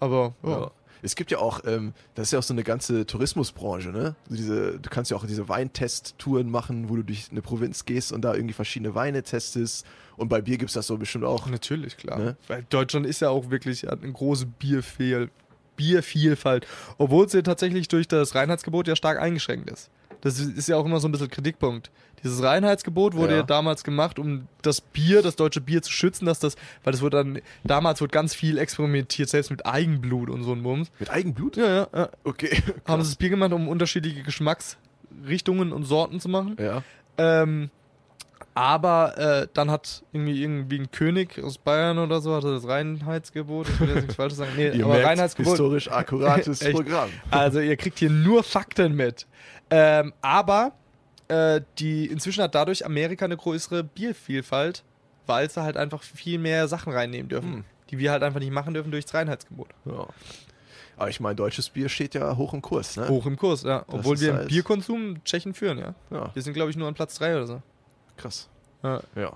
[0.00, 0.50] Aber ja.
[0.50, 0.70] Ja.
[1.06, 4.16] Es gibt ja auch, ähm, das ist ja auch so eine ganze Tourismusbranche, ne?
[4.28, 8.22] Diese, du kannst ja auch diese Weintest-Touren machen, wo du durch eine Provinz gehst und
[8.22, 9.86] da irgendwie verschiedene Weine testest.
[10.16, 11.46] Und bei Bier gibt es das so bestimmt auch.
[11.46, 12.18] Natürlich, klar.
[12.18, 12.36] Ne?
[12.48, 15.30] Weil Deutschland ist ja auch wirklich hat eine große Bierfehl
[15.76, 16.66] Biervielfalt,
[16.98, 19.90] obwohl sie tatsächlich durch das Reinheitsgebot ja stark eingeschränkt ist.
[20.20, 21.90] Das ist ja auch immer so ein bisschen Kritikpunkt.
[22.22, 23.38] Dieses Reinheitsgebot wurde Ja.
[23.38, 23.42] ja.
[23.42, 27.18] damals gemacht, um das Bier, das deutsche Bier zu schützen, dass das, weil das wurde
[27.18, 30.90] dann, damals wurde ganz viel experimentiert, selbst mit Eigenblut und so ein Bums.
[30.98, 31.56] Mit Eigenblut?
[31.56, 32.08] Ja, ja, ja.
[32.24, 32.62] Okay.
[32.86, 36.56] Haben sie das Bier gemacht, um unterschiedliche Geschmacksrichtungen und Sorten zu machen.
[36.58, 36.82] Ja.
[37.18, 37.70] Ähm,
[38.56, 43.68] aber äh, dann hat irgendwie, irgendwie ein König aus Bayern oder so, hatte das Reinheitsgebot,
[43.68, 46.60] ich will jetzt nichts Falsches sagen, nee, aber merkt, Reinheitsgebot, historisch akkurates.
[46.72, 47.10] Programm.
[47.30, 49.26] also ihr kriegt hier nur Fakten mit.
[49.70, 50.72] Ähm, aber
[51.28, 54.84] äh, die, inzwischen hat dadurch Amerika eine größere Biervielfalt,
[55.26, 57.64] weil sie halt einfach viel mehr Sachen reinnehmen dürfen, Hm.
[57.90, 59.68] die wir halt einfach nicht machen dürfen durchs Reinheitsgebot.
[59.84, 60.06] Ja.
[60.98, 63.08] Aber ich meine, deutsches Bier steht ja hoch im Kurs, ne?
[63.08, 63.84] Hoch im Kurs, ja.
[63.88, 65.94] Obwohl ist wir im halt- Bierkonsum Tschechen führen, ja.
[66.10, 67.62] Ja, Wir sind, glaube ich, nur an Platz 3 oder so.
[68.16, 68.48] krass.
[68.82, 69.00] Ja.
[69.14, 69.32] Ja.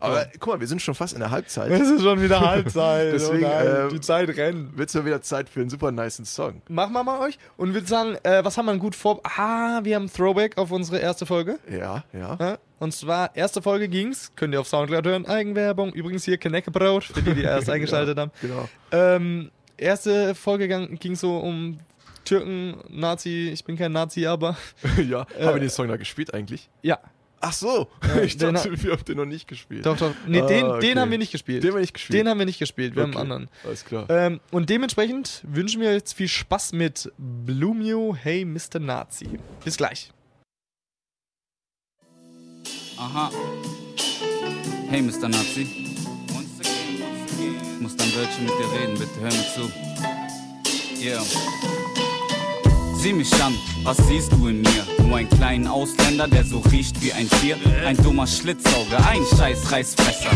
[0.00, 1.70] Aber guck mal, wir sind schon fast in der Halbzeit.
[1.70, 3.12] Es ist schon wieder Halbzeit.
[3.12, 4.76] Deswegen, oh nein, ähm, die Zeit rennt.
[4.76, 6.62] Wird's mal wieder Zeit für einen super niceen Song.
[6.68, 9.20] Machen wir mal euch und würde sagen, äh, was haben wir denn gut vor?
[9.24, 11.58] Ah, wir haben ein Throwback auf unsere erste Folge.
[11.70, 12.36] Ja, ja.
[12.38, 12.58] Ja?
[12.78, 15.92] Und zwar, erste Folge ging's, könnt ihr auf Soundcloud hören, Eigenwerbung.
[15.92, 18.30] Übrigens hier Knäckebrot, für die, die erst eingeschaltet haben.
[18.40, 18.68] Genau.
[18.92, 21.78] Ähm, erste Folge ging so um
[22.24, 24.56] Türken, Nazi, ich bin kein Nazi, aber
[25.08, 25.26] ja.
[25.40, 26.68] Haben wir den Song da gespielt eigentlich?
[26.82, 26.98] ja,
[27.40, 27.88] Ach so.
[28.02, 29.86] Ja, ich den dachte, wir haben den noch nicht gespielt.
[29.86, 30.12] doch, doch.
[30.26, 30.80] Nee, Ah, den, okay.
[30.88, 31.62] den haben wir nicht gespielt.
[31.62, 32.18] Den haben wir nicht gespielt.
[32.18, 33.12] Den haben wir nicht gespielt, wir Okay.
[33.12, 33.50] haben einen anderen.
[33.64, 34.06] Alles klar.
[34.10, 38.80] Ähm, und dementsprechend wünschen wir jetzt viel Spaß mit Blue Mew, Hey Mr.
[38.80, 39.28] Nazi.
[39.64, 40.10] Bis gleich.
[42.98, 43.30] Aha.
[44.88, 45.28] Hey, Mr.
[45.28, 45.62] Nazi.
[45.62, 45.96] Ich
[47.80, 49.70] muss dann Wörtchen mit dir reden, bitte hör mir zu.
[51.00, 51.22] Yeah.
[52.96, 54.84] Sieh mich an, was siehst du in mir?
[55.08, 57.56] Nur einen kleinen Ausländer, der so riecht wie ein Tier.
[57.86, 60.30] Ein dummer Schlitzauge, ein scheiß Reißfresser.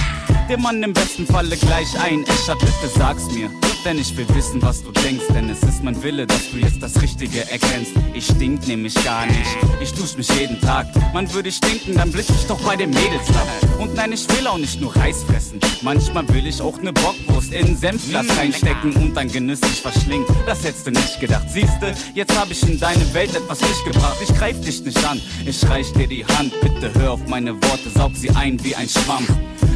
[0.48, 3.50] Der Mann im besten Falle gleich ein Escher, bitte sag's mir.
[3.84, 6.80] Denn ich will wissen, was du denkst, denn es ist mein Wille, dass du jetzt
[6.80, 7.92] das Richtige erkennst.
[8.14, 10.86] Ich stink nämlich gar nicht, ich dusch mich jeden Tag.
[11.12, 13.48] Man würde ich stinken, dann blick ich doch bei den Mädels ab.
[13.80, 15.58] Und nein, ich will auch nicht nur Reis fressen.
[15.82, 20.26] Manchmal will ich auch ne Bockwurst in Senfglas reinstecken und dann genüsslich verschlingen.
[20.46, 21.50] Das hättest du nicht gedacht.
[21.50, 24.16] Siehste, jetzt hab ich in deine Welt etwas Licht gebracht.
[24.22, 26.52] Ich greif dich nicht an, ich reich dir die Hand.
[26.60, 29.26] Bitte hör auf meine Worte, saug sie ein wie ein Schwamm.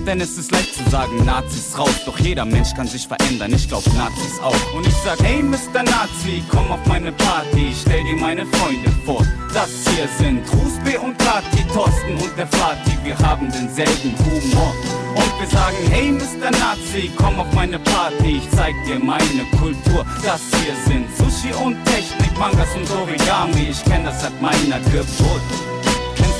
[0.07, 2.05] Denn es ist leicht zu sagen, Nazis raus.
[2.05, 4.75] Doch jeder Mensch kann sich verändern, ich glaub Nazis auch.
[4.75, 5.83] Und ich sag, hey Mr.
[5.83, 9.25] Nazi, komm auf meine Party, stell dir meine Freunde vor.
[9.53, 14.75] Das hier sind Rusbe und Kati, Thorsten und der Fatih, wir haben denselben Humor.
[15.15, 16.51] Und wir sagen, hey Mr.
[16.51, 20.05] Nazi, komm auf meine Party, ich zeig dir meine Kultur.
[20.23, 25.43] Das hier sind Sushi und Technik, Mangas und Origami, ich kenn das seit meiner Geburt.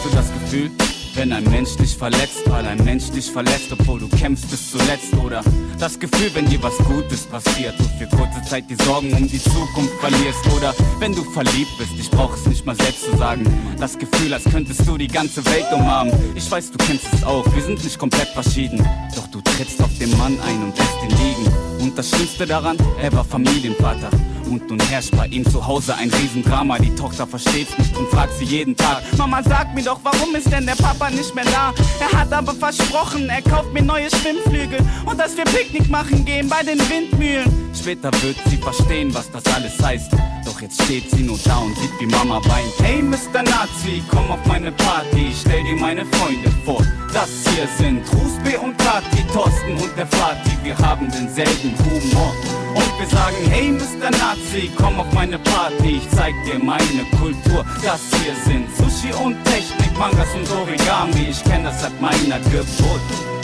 [0.05, 0.71] du das Gefühl?
[1.17, 5.15] Wenn ein Mensch dich verletzt, weil ein Mensch dich verlässt, obwohl du kämpfst bis zuletzt.
[5.17, 5.43] Oder
[5.79, 9.43] das Gefühl, wenn dir was Gutes passiert, du für kurze Zeit die Sorgen um die
[9.43, 10.47] Zukunft verlierst.
[10.55, 13.45] Oder wenn du verliebt bist, ich brauch es nicht mal selbst zu sagen.
[13.81, 16.13] Das Gefühl, als könntest du die ganze Welt umarmen.
[16.35, 18.87] Ich weiß, du kennst es auch, wir sind nicht komplett verschieden.
[19.17, 21.53] Doch du trittst auf den Mann ein und lässt ihn liegen.
[21.81, 24.11] Und das Schlimmste daran, er war Familienvater.
[24.47, 26.79] Und nun herrscht bei ihm zu Hause ein Riesendrama.
[26.79, 29.03] Die Tochter versteht's nicht und fragt sie jeden Tag.
[29.17, 31.75] Mama, sag mir doch, warum ist denn der Papa nicht mehr da?
[32.01, 36.49] Er hat aber versprochen, er kauft mir neue Schwimmflügel und dass wir Picknick machen gehen
[36.49, 37.51] bei den Windmühlen.
[37.75, 40.13] Später wird sie verstehen, was das alles heißt.
[40.45, 42.73] Doch jetzt steht sie nur da und sieht, wie Mama weint.
[42.79, 43.43] Hey, Mr.
[43.43, 46.83] Nazi, komm auf meine Party, stell dir meine Freunde vor.
[47.17, 50.51] Das hier sind Rusbe und Kati, Thorsten und der Vati.
[50.63, 52.35] Wir haben denselben Humor.
[52.75, 54.11] Und wir sagen, hey Mr.
[54.11, 57.65] Nazi, komm auf meine Party, ich zeig dir meine Kultur.
[57.83, 63.36] Das hier sind Sushi und Technik, Mangas und Origami, ich kenn das seit meiner Geburt.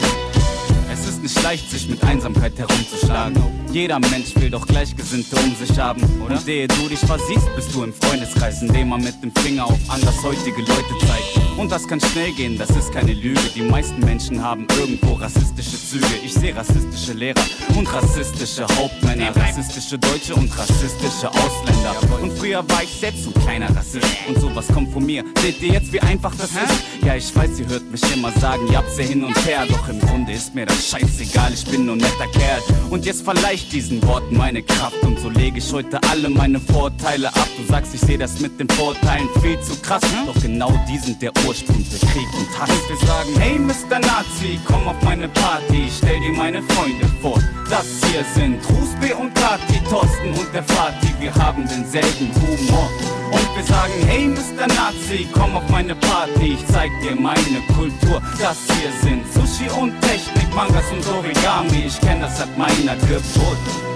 [1.23, 3.41] Es ist nicht leicht, sich mit Einsamkeit herumzuschlagen.
[3.71, 6.01] Jeder Mensch will doch Gleichgesinnte um sich haben.
[6.19, 9.65] Und ehe du dich versiehst, bist du im Freundeskreis, in dem man mit dem Finger
[9.65, 11.57] auf andershäutige Leute zeigt.
[11.57, 13.39] Und das kann schnell gehen, das ist keine Lüge.
[13.55, 16.05] Die meisten Menschen haben irgendwo rassistische Züge.
[16.25, 17.41] Ich sehe rassistische Lehrer
[17.75, 21.95] und rassistische Hauptmänner, rassistische Deutsche und rassistische Ausländer.
[22.21, 24.07] Und früher war ich selbst so ein kleiner Rassist.
[24.27, 25.23] Und sowas kommt von mir.
[25.41, 27.05] Seht ihr jetzt, wie einfach das ist?
[27.05, 29.65] Ja, ich weiß, ihr hört mich immer sagen, ihr habt's ja hin und her.
[29.69, 32.61] Doch im Grunde ist mir das scheißegal, ich bin nur netter Kerl.
[32.89, 35.01] Und jetzt verleih ich diesen Worten meine Kraft.
[35.03, 37.47] Und so lege ich heute alle meine Vorteile ab.
[37.57, 40.01] Du sagst, ich sehe das mit den Vorteilen viel zu krass.
[40.25, 42.69] Doch genau die sind der Ursprung für Krieg und Hass.
[42.69, 43.99] Und wir sagen, hey Mr.
[43.99, 47.39] Nazi, komm auf meine Party, stell dir meine Freunde vor.
[47.69, 51.12] Das hier sind Rusbe und Kati, Thorsten und der Vati.
[51.23, 52.89] Wir haben denselben Humor.
[53.31, 54.67] Und wir sagen, hey Mr.
[54.67, 58.21] Nazi, komm auf meine Party, ich zeig dir meine Kultur.
[58.37, 61.85] Das hier sind Sushi und Technik, Mangas und Origami.
[61.87, 63.92] Ich kenn das seit meiner Geburt.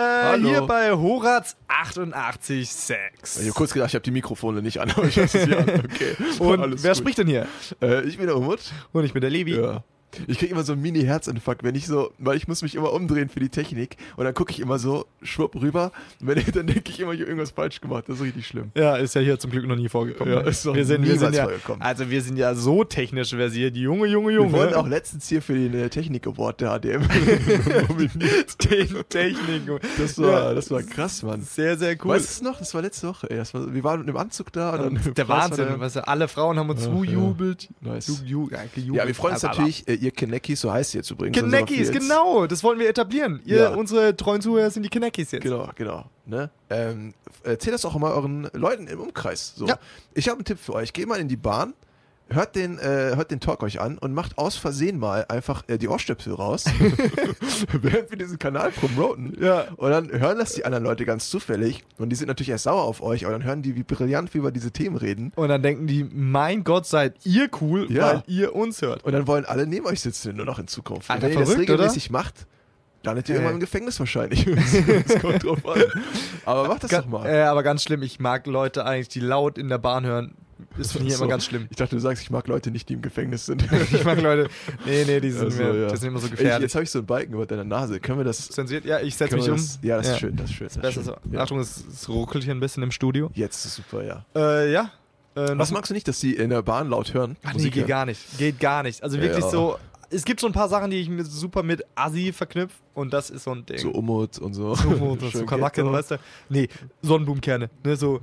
[0.00, 3.40] Äh, hier bei Horaz 88.6.
[3.40, 5.58] Ich habe kurz gedacht, ich habe die Mikrofone nicht an, aber ich weiß es ja.
[5.60, 6.16] Okay.
[6.38, 6.98] Und wer gut.
[6.98, 7.46] spricht denn hier?
[7.82, 8.60] Äh, ich bin der Umut.
[8.92, 9.56] Und ich bin der Levi.
[9.56, 9.84] Ja.
[10.26, 13.28] Ich krieg immer so einen Mini-Herzinfarkt, wenn ich so, weil ich muss mich immer umdrehen
[13.28, 16.90] für die Technik und dann gucke ich immer so schwupp rüber und wenn, dann denke
[16.90, 18.04] ich immer, ich habe irgendwas falsch gemacht.
[18.08, 18.70] Das ist richtig schlimm.
[18.76, 20.32] Ja, ist ja hier zum Glück noch nie vorgekommen.
[20.34, 21.82] Ja, ist wir sind, wir sind ja, vorgekommen.
[21.82, 24.52] Also wir sind ja so technisch versiert, die Junge, Junge, Wir Junge.
[24.52, 27.02] wurden auch letztens hier für den äh, Technik-Award der HDM
[29.08, 29.62] Technik.
[29.98, 31.42] Das war, Ja, das war krass, Mann.
[31.42, 32.12] Sehr, sehr cool.
[32.12, 32.58] Weißt du es noch?
[32.58, 33.30] Das war letzte Woche.
[33.30, 33.36] Ey.
[33.36, 34.70] Das war, wir waren im Anzug da.
[34.70, 37.68] Und dann der Wahnsinn, weißt du, alle Frauen haben uns zujubelt.
[37.82, 37.92] ja.
[37.92, 38.22] Nice.
[38.24, 41.36] Ju, ju, ja, wir freuen uns natürlich, äh, ihr Kenneckis, so heißt ihr jetzt übrigens.
[41.90, 42.06] Fields.
[42.08, 43.40] genau, das wollen wir etablieren.
[43.44, 43.68] Ihr, Ja.
[43.74, 45.42] unsere treuen Zuhörer sind die Kneckis jetzt.
[45.42, 46.04] Genau, genau.
[46.26, 46.50] Ne?
[46.70, 49.54] Ähm, erzählt das auch immer euren Leuten im Umkreis.
[49.56, 49.66] So.
[49.66, 49.78] Ja.
[50.14, 50.92] Ich habe einen Tipp für euch.
[50.92, 51.74] Geht mal in die Bahn,
[52.32, 55.78] hört den, äh, hört den Talk euch an und macht aus Versehen mal einfach äh,
[55.78, 56.64] die Ohrstöpsel raus,
[57.72, 59.36] während wir diesen Kanal promoten.
[59.40, 59.66] Ja.
[59.76, 62.82] Und dann hören das die anderen Leute ganz zufällig und die sind natürlich erst sauer
[62.82, 65.32] auf euch, aber dann hören die, wie brillant wir über diese Themen reden.
[65.36, 68.06] Und dann denken die, mein Gott, seid ihr cool, Ja.
[68.06, 69.04] weil ihr uns hört.
[69.04, 71.10] Und dann wollen alle neben euch sitzen nur noch in Zukunft.
[71.10, 72.46] Alter, und wenn ihr das verrückt, regelmäßig macht,
[73.02, 73.38] landet ihr Äh.
[73.38, 74.44] immer im Gefängnis wahrscheinlich.
[75.08, 75.82] das kommt drauf an.
[76.44, 77.26] Aber macht das Ga- doch mal.
[77.26, 80.34] Äh, aber ganz schlimm, ich mag Leute eigentlich, die laut in der Bahn hören.
[80.78, 81.24] Ist von hier So.
[81.24, 81.66] immer ganz schlimm.
[81.70, 83.64] Ich dachte, du sagst, ich mag Leute nicht, die im Gefängnis sind.
[83.92, 84.48] Ich mag Leute,
[84.86, 85.88] nee, nee, die sind, Also, mir, ja.
[85.88, 86.62] die sind immer so Ich, gefährlich.
[86.62, 88.00] jetzt habe ich so einen Balken über deiner Nase.
[88.00, 88.48] Können wir das.
[88.48, 88.84] Zensiert?
[88.84, 89.56] Ja, ich setze mich um.
[89.56, 90.66] das ja, das ist schön, das ist schön.
[90.68, 91.04] Das ist Besser schön.
[91.04, 91.16] so.
[91.36, 91.40] Ja.
[91.42, 93.30] Achtung, es, es ruckelt hier ein bisschen im Studio.
[93.34, 94.24] Jetzt ist super, ja.
[94.34, 94.90] Äh, ja.
[95.34, 97.36] Äh, Was magst du nicht, dass die in der Bahn laut hören?
[97.42, 97.88] Ach, nee, Musik geht hören?
[97.88, 98.38] gar nicht.
[98.38, 99.02] Geht gar nicht.
[99.02, 99.50] Also wirklich Ja.
[99.50, 99.78] so.
[100.12, 103.30] Es gibt so ein paar Sachen, die ich mir super mit Assi verknüpfe und das
[103.30, 103.78] ist so ein Ding.
[103.78, 104.74] So Umut und so.
[104.74, 106.16] so, so, so Schön Kanaken, weißt du?
[106.48, 106.68] Nee,
[107.02, 107.70] Sonnenblumenkerne.
[107.84, 108.20] Ne, so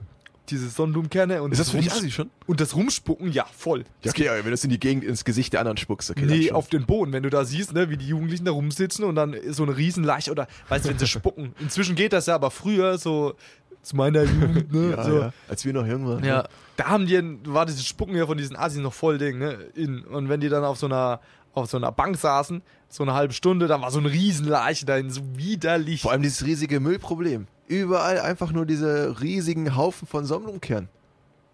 [0.50, 2.30] diese Sonnenblumenkerne und Ist das für dich Rumsch- Assi schon?
[2.46, 3.84] Und das Rumspucken, ja, voll.
[4.04, 6.26] Ja, okay, aber wenn du es in die Gegend ins Gesicht der anderen spuckst, okay.
[6.26, 9.16] nee, auf den Boden, wenn du da siehst, ne, wie die Jugendlichen da rumsitzen und
[9.16, 11.54] dann ist so eine Riesenleiche oder, weißt du, wenn sie spucken.
[11.60, 13.36] Inzwischen geht das ja, aber früher so
[13.82, 14.92] zu meiner Jugend, ne?
[14.98, 15.20] Ja, so.
[15.20, 15.34] ja.
[15.48, 16.24] Als wir noch jung waren.
[16.24, 19.54] Ja, da haben die, war dieses Spucken hier von diesen Assis noch voll Ding, ne?
[19.76, 20.02] In.
[20.04, 21.22] Und wenn die dann auf so einer,
[21.54, 25.10] auf so einer Bank saßen, so eine halbe Stunde, dann war so eine Riesenleiche dahin,
[25.10, 26.02] so widerlich.
[26.02, 27.48] Vor allem dieses riesige Müllproblem.
[27.68, 30.90] Überall einfach nur diese riesigen Haufen von Sammlungkernen.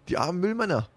[0.08, 0.88] Die armen Müllmänner.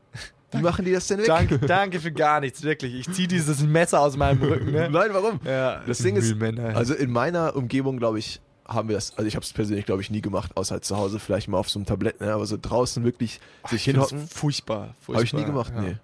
[0.52, 1.26] Wie machen die das denn weg?
[1.28, 2.94] danke, danke für gar nichts, wirklich.
[2.96, 4.90] Ich zieh dieses Messer aus meinem Rücken, ne?
[4.92, 5.40] Nein, warum?
[5.44, 6.76] Ja, Das Ding ist, Müllmänner.
[6.76, 10.02] also in meiner Umgebung, glaube ich, haben wir das, also ich habe es persönlich, glaube
[10.02, 12.32] ich, nie gemacht, außer halt zu Hause vielleicht mal auf so einem Tablett, ne?
[12.34, 13.40] aber so draußen wirklich
[13.70, 15.16] sich ich find das hinhocken, Furchtbar, furchtbar.
[15.16, 15.82] habe ich nie gemacht, ja.
[15.82, 15.96] nee.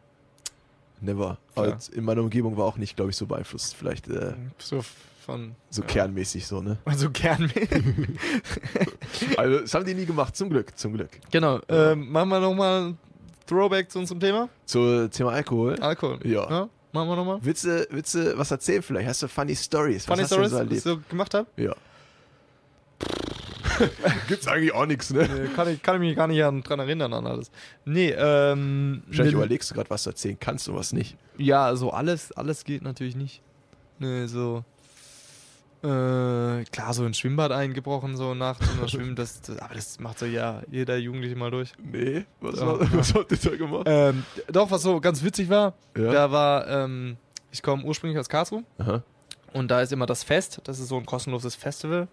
[1.01, 1.37] Never.
[1.55, 3.75] Aber in meiner Umgebung war auch nicht, glaube ich, so beeinflusst.
[3.75, 4.81] Vielleicht äh, So
[5.23, 5.55] von.
[5.69, 5.87] so ja.
[5.87, 6.77] kernmäßig so, ne?
[6.85, 7.51] Also gern.
[9.37, 11.09] Also, das haben die nie gemacht, zum Glück, zum Glück.
[11.31, 11.59] genau.
[11.69, 12.97] Ähm, machen wir nochmal ein
[13.45, 14.49] Throwback zu unserem Thema.
[14.65, 15.79] Zu Thema Alkohol.
[15.79, 16.19] Alkohol.
[16.23, 16.69] Ja.
[16.91, 17.39] Machen wir nochmal.
[17.41, 19.07] Willst du, willst du was erzählen vielleicht?
[19.07, 20.05] Hast du funny Stories?
[20.05, 21.47] Funny was Stories, so was ich so gemacht habe?
[21.57, 21.75] Ja.
[24.27, 25.27] Gibt's eigentlich auch nichts, ne?
[25.27, 27.49] Nee, kann, ich, kann ich mich gar nicht an, dran erinnern an alles.
[27.85, 29.03] Nee, ähm.
[29.07, 31.17] Wahrscheinlich ne- überlegst du gerade, was du erzählen kannst und was nicht.
[31.37, 33.41] Ja, so alles, alles geht natürlich nicht.
[33.99, 34.63] Nee, so.
[35.83, 39.99] Äh, klar, so ein Schwimmbad eingebrochen, so nachts und das Schwimmen, das, das, aber das
[39.99, 41.73] macht so ja jeder Jugendliche mal durch.
[41.83, 42.77] Nee, was, Ja.
[42.93, 43.83] was habt ihr da gemacht?
[43.85, 46.11] Ähm, doch, was so ganz witzig war, Ja.
[46.11, 47.17] da war, ähm,
[47.51, 49.03] ich komme ursprünglich aus Karlsruhe Aha.
[49.51, 52.07] und da ist immer das Fest, das ist so ein kostenloses Festival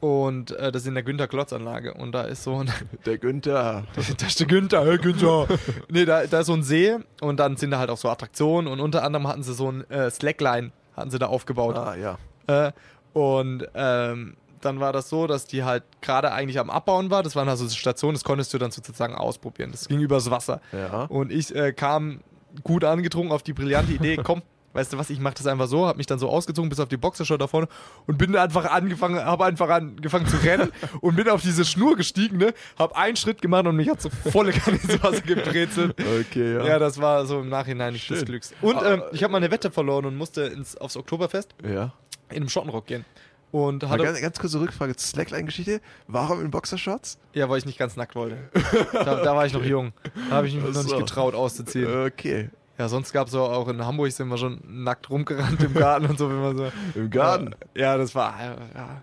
[0.00, 2.70] und äh, das ist in der Günther-Klotz-Anlage und da ist so ein,
[3.06, 3.84] Der Günther.
[4.18, 5.46] da ist der Günther, hey Günther.
[5.88, 8.66] nee, da, da ist so ein See und dann sind da halt auch so Attraktionen
[8.72, 11.76] und unter anderem hatten sie so ein äh, Slackline, hatten sie da aufgebaut.
[11.76, 12.18] Ah, ja.
[12.48, 12.72] Äh,
[13.12, 17.22] und ähm, dann war das so, dass die halt gerade eigentlich am Abbauen war.
[17.22, 19.70] Das waren also Stationen, das konntest du dann sozusagen ausprobieren.
[19.70, 20.60] Das ging übers Wasser.
[20.72, 21.04] Ja.
[21.04, 22.20] Und ich äh, kam
[22.64, 24.42] gut angetrunken auf die brillante Idee, komm,
[24.72, 26.88] weißt du was, ich mach das einfach so, hab mich dann so ausgezogen bis auf
[26.88, 27.68] die Boxershort da vorne
[28.06, 32.38] und bin einfach angefangen, habe einfach angefangen zu rennen und bin auf diese Schnur gestiegen,
[32.38, 35.94] ne, hab einen Schritt gemacht und mich hat so volle Kanne ins Wasser gebrezelt.
[36.00, 36.64] Okay, ja.
[36.66, 36.78] Ja.
[36.78, 38.24] das war so im Nachhinein nicht des.
[38.24, 38.52] Glücks.
[38.60, 41.92] Und Aber- ähm, ich habe mal eine Wette verloren und musste ins, aufs Oktoberfest ja.
[42.30, 43.04] In einem Schottenrock gehen.
[43.50, 45.80] Und hatte, ganz, ganz kurze Rückfrage zur Slackline-Geschichte.
[46.06, 47.18] Warum in Boxershorts?
[47.32, 48.36] ja, weil ich nicht ganz nackt wollte.
[48.92, 49.92] Da, da war ich noch jung.
[50.28, 52.04] Da habe ich mich noch nicht getraut auszuziehen.
[52.06, 52.50] Okay.
[52.76, 56.18] Ja, sonst gab es auch in Hamburg sind wir schon nackt rumgerannt im Garten und
[56.18, 56.72] so, wenn man so.
[56.94, 57.54] Im Garten.
[57.74, 58.34] Ja, das war
[58.74, 59.02] ja,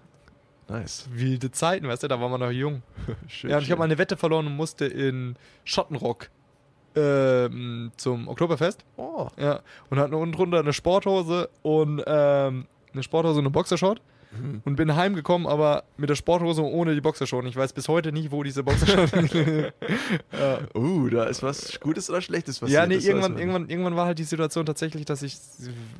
[0.67, 1.07] Nice.
[1.11, 2.83] wilde Zeiten, weißt du, da waren wir noch jung.
[3.27, 3.49] Schön.
[3.49, 6.29] Ja, und ich habe mal eine Wette verloren und musste in Schottenrock
[6.95, 8.85] ähm, zum Oktoberfest.
[8.95, 9.27] Oh.
[9.37, 9.59] Ja,
[9.89, 14.01] und hatten unten drunter eine Sporthose und ähm, eine Sporthose und eine Boxershort.
[14.37, 14.61] Mhm.
[14.65, 17.43] Und bin heimgekommen, aber mit der Sporthose und ohne die Boxershort.
[17.43, 20.59] Und ich weiß bis heute nicht, wo diese Boxershort ja.
[20.75, 22.75] Uh, da ist was Gutes oder Schlechtes passiert.
[22.81, 25.37] ja, nee, irgendwann, irgendwann, irgendwann war halt die Situation tatsächlich, dass ich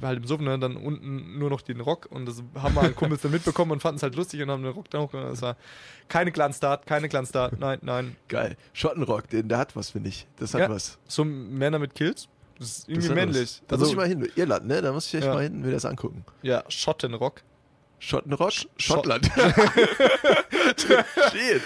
[0.01, 3.21] halt im Suffen ne, dann unten nur noch den Rock und das haben meine Kumpels
[3.21, 5.31] dann mitbekommen und fanden es halt lustig und haben den Rock dann hochgenommen.
[5.31, 5.55] Das war
[6.09, 8.15] keine Glanztat, keine Glanztat, nein, nein.
[8.27, 8.57] Geil.
[8.73, 10.27] Schottenrock, den, der hat was, finde ich.
[10.37, 10.69] Das hat Ja.
[10.69, 10.97] was.
[11.07, 12.27] So Männer mit Kills,
[12.59, 13.61] das ist Das irgendwie hat männlich.
[13.67, 14.29] Da muss ich mal hin.
[14.35, 14.81] Irland, ne?
[14.81, 15.33] Da muss ich echt Ja.
[15.33, 16.25] mal hin, mir das angucken.
[16.41, 17.41] ja, Schottenrock.
[17.99, 18.51] Schottenrock?
[18.51, 19.31] Schott- Schottland.
[20.77, 21.61] Shit.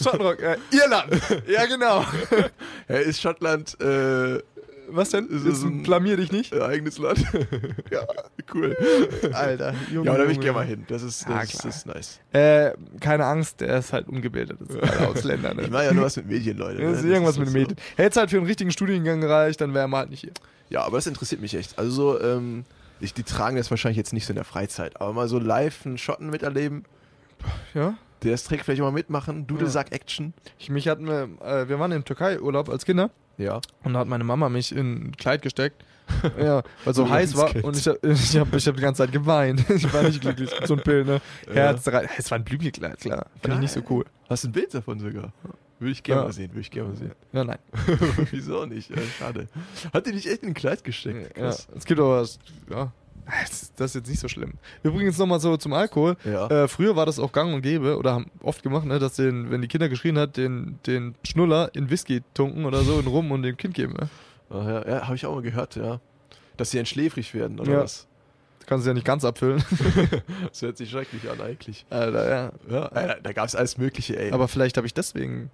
[0.00, 1.20] Schottenrock, äh, Irland.
[1.46, 2.04] ja, genau.
[2.88, 4.40] Ja, ist Schottland äh,
[4.88, 5.28] Was denn?
[5.30, 6.52] Ein- blamier dich nicht?
[6.54, 7.24] eigenes Land?
[7.90, 8.02] ja,
[8.54, 8.76] cool.
[9.32, 10.84] Alter, Junge, Ja, aber da will ich gerne mal hin.
[10.88, 12.20] Das ist, Ja, das, das ist nice.
[12.32, 14.58] Äh, keine Angst, der ist halt ungebildet.
[14.60, 15.62] Das ist halt Ausländer, ne?
[15.62, 16.80] Ich mache ja nur was mit Medien, Leute.
[16.80, 16.88] ne?
[16.88, 17.58] Das ist Das irgendwas ist mit den so.
[17.58, 17.76] Medien.
[17.96, 20.32] Hätte es halt für einen richtigen Studiengang gereicht, dann wären wir halt nicht hier.
[20.70, 21.78] Ja, aber das interessiert mich echt.
[21.78, 22.64] Also so, ähm,
[23.00, 25.84] ich, die tragen das wahrscheinlich jetzt nicht so in der Freizeit, aber mal so live
[25.86, 26.84] einen Schotten miterleben,
[27.74, 27.94] Ja?
[28.22, 30.32] der das Trick vielleicht auch mal mitmachen, Dudelsack-Action.
[30.58, 33.60] Ich, mich hatten wir, äh, wir waren im Türkei-Urlaub als Kinder Ja.
[33.82, 35.84] und da hat meine Mama mich in ein Kleid gesteckt.
[36.38, 38.98] ja, weil so So heiß war und ich habe ich hab, ich hab die ganze
[39.04, 39.68] Zeit geweint.
[39.70, 40.50] ich war nicht glücklich.
[40.66, 41.20] So ein Bild, ne?
[41.50, 43.26] Herz, drei- es war ein Blümchenkleid, klar.
[43.40, 43.88] Fand ich nicht so Geil.
[43.90, 44.04] cool.
[44.28, 45.32] Hast du ein Bild davon sogar?
[45.78, 46.26] Würde ich gerne Ja.
[46.26, 47.12] mal sehen, würde ich gerne mal sehen.
[47.32, 47.58] Ja, nein.
[48.30, 48.90] Wieso nicht?
[48.90, 49.48] Ja, schade.
[49.94, 51.36] Hat die dich echt in ein Kleid gesteckt?
[51.38, 51.66] Ja, Krass.
[51.74, 52.38] es gibt aber was,
[52.70, 52.92] ja.
[53.26, 54.54] Das das ist jetzt nicht so schlimm.
[54.82, 56.16] Übrigens nochmal so zum Alkohol.
[56.24, 56.46] Ja.
[56.48, 59.50] Äh, früher war das auch gang und gäbe oder haben oft gemacht, ne, dass den,
[59.50, 63.30] wenn die Kinder geschrien hat, den, den Schnuller in Whisky tunken oder so in Rum
[63.32, 63.94] und dem Kind geben.
[63.94, 64.08] Ne?
[64.50, 66.00] Ach ja, ja habe ich auch mal gehört, ja.
[66.56, 67.82] Dass sie entschläfrig werden, oder Ja.
[67.82, 68.06] was?
[68.60, 69.62] Das kannst du ja nicht ganz abfüllen.
[70.48, 71.84] Das hört sich schrecklich an, eigentlich.
[71.90, 72.52] Alter, ja.
[72.70, 74.30] Ja, äh, da gab es alles Mögliche, ey.
[74.32, 75.50] Aber vielleicht habe ich deswegen,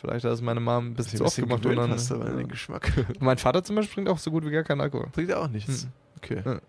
[0.00, 1.64] vielleicht hat es meine Mom ein bisschen zu oft gemacht.
[1.64, 2.36] Und gewöhnt dann, hast, aber ja.
[2.36, 2.92] den Geschmack.
[3.20, 5.08] Mein Vater zum Beispiel trinkt auch so gut wie gar keinen Alkohol.
[5.12, 5.84] Trinkt er auch nichts.
[5.84, 5.92] Hm.
[6.18, 6.42] Okay.
[6.44, 6.60] Ja.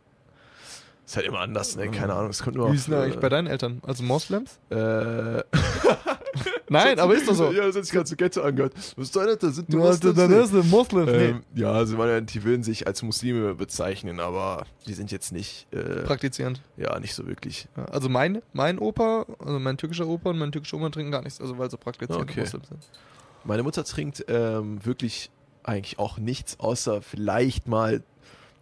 [1.05, 1.89] Ist halt immer anders, ne?
[1.91, 2.31] Keine Ahnung.
[2.31, 3.79] Es kommt nur Wie ist denn eigentlich bei deinen Eltern?
[3.85, 4.59] Also Moslems?
[4.71, 4.75] äh,
[6.67, 7.51] Nein, aber ist doch so.
[7.53, 8.73] Ja, das hat sich gerade so Ghetto angehört.
[8.97, 9.55] Was ist das?
[9.55, 10.15] Sind die Ja, Moslems?
[10.17, 11.07] dann ist ein Muslim.
[11.07, 15.67] ähm, ja, also meine, die würden sich als Muslime bezeichnen, aber die sind jetzt nicht,
[15.71, 16.61] äh, Praktizierend.
[16.77, 17.67] ja, nicht so wirklich.
[17.77, 21.21] Ja, also mein, mein Opa, also mein türkischer Opa und mein türkischer Oma trinken gar
[21.21, 22.41] nichts, also weil sie praktizierende Okay.
[22.41, 22.89] Muslims sind.
[23.43, 25.29] Meine Mutter trinkt ähm, wirklich
[25.63, 28.01] eigentlich auch nichts, außer vielleicht mal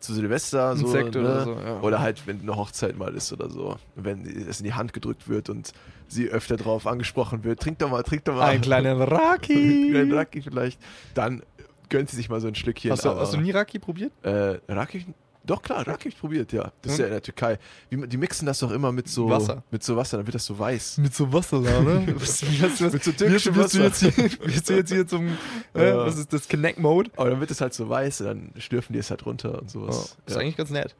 [0.03, 1.21] zu Silvester so, Sekt ne?
[1.21, 1.79] oder so, ja.
[1.81, 3.77] oder halt, wenn eine Hochzeit mal ist oder so.
[3.95, 5.71] Wenn es in die Hand gedrückt wird und
[6.07, 8.49] sie öfter drauf angesprochen wird, trink doch mal, trink doch mal.
[8.49, 10.11] Ein kleiner Kleinen Raki.
[10.11, 10.79] Raki vielleicht.
[11.13, 11.41] Dann
[11.89, 12.91] gönnt sie sich mal so ein Stückchen.
[12.91, 14.11] Hast du, hast du nie Raki probiert?
[14.23, 15.05] Äh, Raki?
[15.45, 16.71] Doch klar, Raki ich probiert, ja.
[16.81, 17.59] Das ist ja in der Türkei.
[17.89, 19.63] Wie, die mixen das doch immer mit so Wasser.
[19.71, 20.99] Mit so Wasser, dann wird das so weiß.
[20.99, 22.05] Mit so Wasser da, ne?
[22.17, 24.15] Was, wie Mit so türkischem hast du jetzt Wasser.
[24.15, 25.27] hier, du jetzt hier zum,
[25.75, 25.97] äh, Ja.
[26.05, 27.11] was ist das, Connect-Mode?
[27.17, 29.65] Aber dann wird es halt so weiß und dann schlürfen die es halt runter und
[29.75, 30.17] Oh, sowas.
[30.25, 30.41] ist ja.
[30.41, 30.95] eigentlich ganz nett.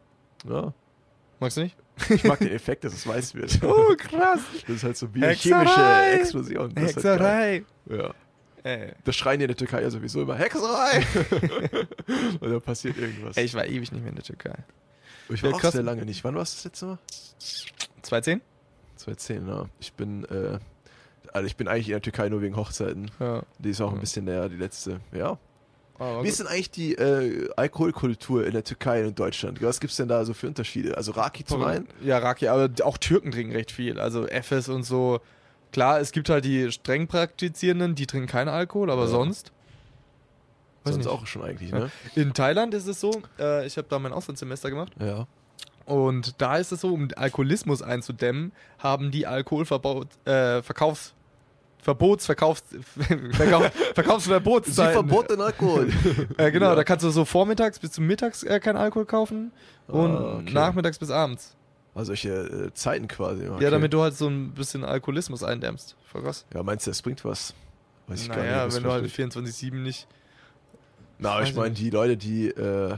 [0.50, 0.74] ja.
[1.39, 1.76] Magst du nicht?
[2.10, 3.60] Ich mag den Effekt, dass es weiß wird.
[3.64, 4.39] Oh, krass.
[4.68, 6.14] Das ist halt so biochemische.
[6.20, 6.70] Explosion.
[6.74, 7.64] Das halt Hexerei.
[7.88, 7.98] geil.
[8.00, 8.14] ja.
[8.64, 8.93] Ey.
[9.03, 11.05] Das schreien die in der Türkei ja sowieso immer Hexerei!
[12.41, 13.36] dann passiert irgendwas.
[13.38, 14.55] Ey, ich war ewig nicht mehr in der Türkei.
[15.30, 15.74] ich war auch krass.
[15.74, 16.24] sehr lange nicht.
[16.24, 16.97] Wann warst du das letzte Mal?
[18.03, 18.41] 210?
[18.97, 19.66] 2010, ja.
[19.80, 20.59] Ich bin, äh,
[21.34, 23.11] also ich bin eigentlich in der Türkei nur wegen Hochzeiten.
[23.20, 23.43] Ja.
[23.59, 24.01] Die ist auch ein Ja.
[24.01, 25.01] bisschen näher, die letzte.
[25.11, 25.38] Ja.
[25.99, 29.61] Aber Wie ist denn eigentlich die äh, Alkoholkultur in der Türkei und Deutschland?
[29.61, 30.97] Was gibt es denn da so für Unterschiede?
[30.97, 31.88] Also Raki zum einen?
[32.01, 33.99] Ja, Raki, aber auch Türken trinken recht viel.
[33.99, 35.20] Also Efes und so.
[35.74, 39.08] Klar, es gibt halt die streng praktizierenden, die trinken keinen Alkohol, aber Ja.
[39.10, 39.52] sonst.
[40.86, 41.14] Weiß Sonst nicht.
[41.14, 41.90] auch schon eigentlich, ne?
[42.16, 45.28] In Thailand ist es so, äh, ich habe da mein Auslandssemester gemacht Ja.
[45.86, 51.14] und da ist es so, um Alkoholismus einzudämmen, haben die Alkoholverbot, äh, Verkaufs,
[51.80, 52.64] Verbots, Verkaufs,
[53.32, 55.42] Verkauf, Verkaufsverbotszeiten.
[55.42, 55.90] Alkohol.
[56.38, 56.76] Äh, genau, Ja.
[56.76, 59.52] da kannst du so vormittags bis zum Mittags äh, keinen Alkohol kaufen
[59.88, 60.52] und Ah, okay.
[60.54, 61.56] nachmittags bis abends.
[61.96, 63.48] Also solche äh, Zeiten quasi.
[63.48, 63.64] Okay.
[63.64, 65.96] Ja, damit du halt so ein bisschen Alkoholismus eindämmst.
[66.12, 66.46] Voll krass.
[66.54, 67.54] Ja, meinst du, das bringt was?
[68.08, 68.76] Weiß ich gar Naja, nicht.
[68.76, 70.08] wenn du halt 24-7 nicht.
[71.20, 72.98] Na, aber ich ich meine, die Leute, die, äh,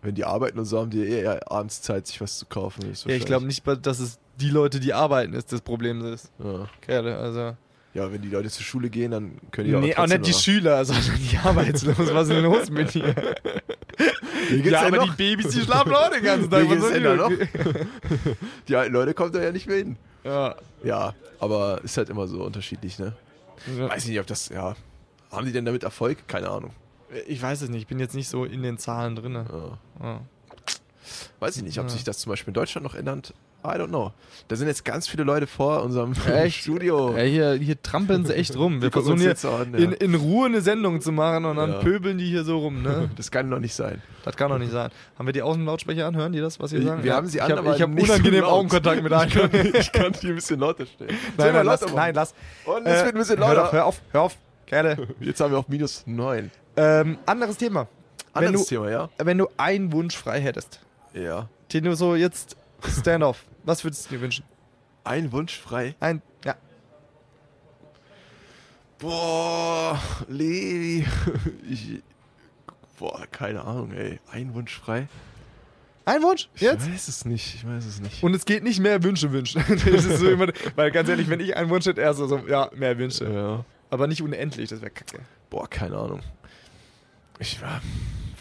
[0.00, 2.82] wenn die arbeiten und so, haben die eher abends Zeit, sich was zu kaufen.
[3.06, 6.32] Ja, ich glaube nicht, dass es die Leute, die arbeiten, ist das Problem ist.
[6.42, 6.68] Ja.
[6.80, 7.56] Kerle, also.
[7.94, 10.84] ja, wenn die Leute zur Schule gehen, dann können die Nee, auch nicht die Schüler,
[10.84, 12.08] sondern die Arbeitslosen.
[12.14, 13.14] Was ist denn los mit dir?
[14.58, 15.14] Ja, aber noch?
[15.16, 16.62] die Babys, die schlafen auch den ganzen Tag.
[16.64, 17.48] Wie geht's denn da die-
[18.68, 19.96] Die alten Leute kommen da ja nicht mehr hin.
[20.24, 20.54] Ja.
[20.84, 23.14] Ja, aber ist halt immer so unterschiedlich, ne?
[23.66, 24.74] Weiß nicht, ob das, ja.
[25.30, 26.26] Haben die denn damit Erfolg?
[26.28, 26.70] Keine Ahnung.
[27.26, 29.34] Ich weiß es nicht, ich bin jetzt nicht so in den Zahlen drin.
[29.34, 29.78] Ja.
[30.02, 30.20] Ja.
[31.40, 31.90] Weiß ich nicht, ob Ja.
[31.90, 33.34] sich das zum Beispiel in Deutschland noch ändert.
[33.64, 34.12] I don't know.
[34.48, 36.62] Da sind jetzt ganz viele Leute vor unserem Echt?
[36.62, 37.16] Studio.
[37.16, 38.82] Ja, hier, hier trampeln sie echt rum.
[38.82, 39.78] Wir gucken versuchen hier jetzt so an, ja.
[39.78, 41.78] in, in Ruhe eine Sendung zu machen und dann Ja.
[41.78, 43.08] pöbeln die hier so rum, ne?
[43.16, 44.02] Das kann doch nicht sein.
[44.24, 44.90] Das kann doch nicht sein.
[45.16, 46.16] Haben wir die Außenlautsprecher an?
[46.16, 47.04] Hören die das, was wir Ich- sagen?
[47.04, 48.50] wir haben sie an, hab, aber Ich habe nicht so unangenehm laut.
[48.52, 49.74] Augenkontakt mit Ich kann, einem.
[49.76, 51.16] ich kann die ein bisschen lauter stellen.
[51.38, 52.34] Nein, nein, lass, nein, lass.
[52.64, 53.70] Und es Äh, wird ein bisschen lauter.
[53.70, 54.36] hör auf, hör auf.
[54.66, 55.06] Kerle.
[55.20, 56.50] Jetzt haben wir auch minus 9.
[56.76, 57.86] Ähm, anderes Thema.
[58.32, 59.08] Anderes du, Thema, ja?
[59.18, 60.80] wenn du einen Wunsch frei hättest,
[61.14, 61.48] Ja.
[61.72, 62.56] den du so jetzt
[62.98, 64.44] Stand-off, was würdest du dir wünschen?
[65.04, 65.94] Ein Wunsch frei.
[66.00, 66.56] Ein, ja.
[68.98, 71.04] Boah, Levi.
[71.68, 72.02] Ich,
[72.98, 74.20] boah, keine Ahnung, ey.
[74.30, 75.08] Ein Wunsch frei?
[76.04, 76.48] Ein Wunsch?
[76.54, 76.90] Ich Jetzt?
[76.90, 77.54] weiß es nicht.
[77.54, 78.22] Ich weiß es nicht.
[78.22, 79.62] Und es geht nicht mehr Wünsche wünschen.
[79.68, 82.38] das ist so immer, weil ganz ehrlich, wenn ich einen Wunsch hätte, erst so, so,
[82.46, 83.24] ja, mehr Wünsche.
[83.32, 83.64] ja.
[83.90, 85.20] Aber nicht unendlich, das wäre kacke.
[85.50, 86.22] Boah, keine Ahnung.
[87.38, 87.82] Ich war,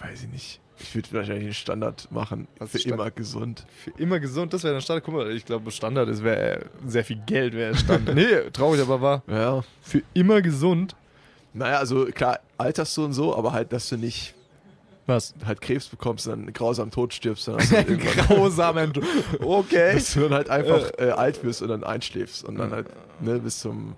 [0.01, 0.61] weiß ich nicht.
[0.79, 2.47] Ich würde wahrscheinlich einen Standard machen.
[2.57, 3.65] Was für Stand- immer gesund.
[3.83, 5.03] Für immer gesund, das wäre der Standard.
[5.05, 8.15] Guck mal, ich glaube, Standard ist wäre sehr viel Geld, wäre Standard.
[8.15, 9.23] nee, traurig, aber war.
[9.27, 9.63] Ja.
[9.81, 10.95] Für immer gesund.
[11.53, 14.33] Naja, also klar, alterst du und so, aber halt, dass du nicht
[15.15, 15.33] Was?
[15.45, 18.93] halt Krebs bekommst und dann grausam tot stirbst, du, irgendwann, Grausamen.
[19.39, 19.93] Okay.
[19.95, 22.87] dass du dann halt einfach äh, alt wirst und dann einschläfst und dann halt
[23.19, 23.95] ne, bis zum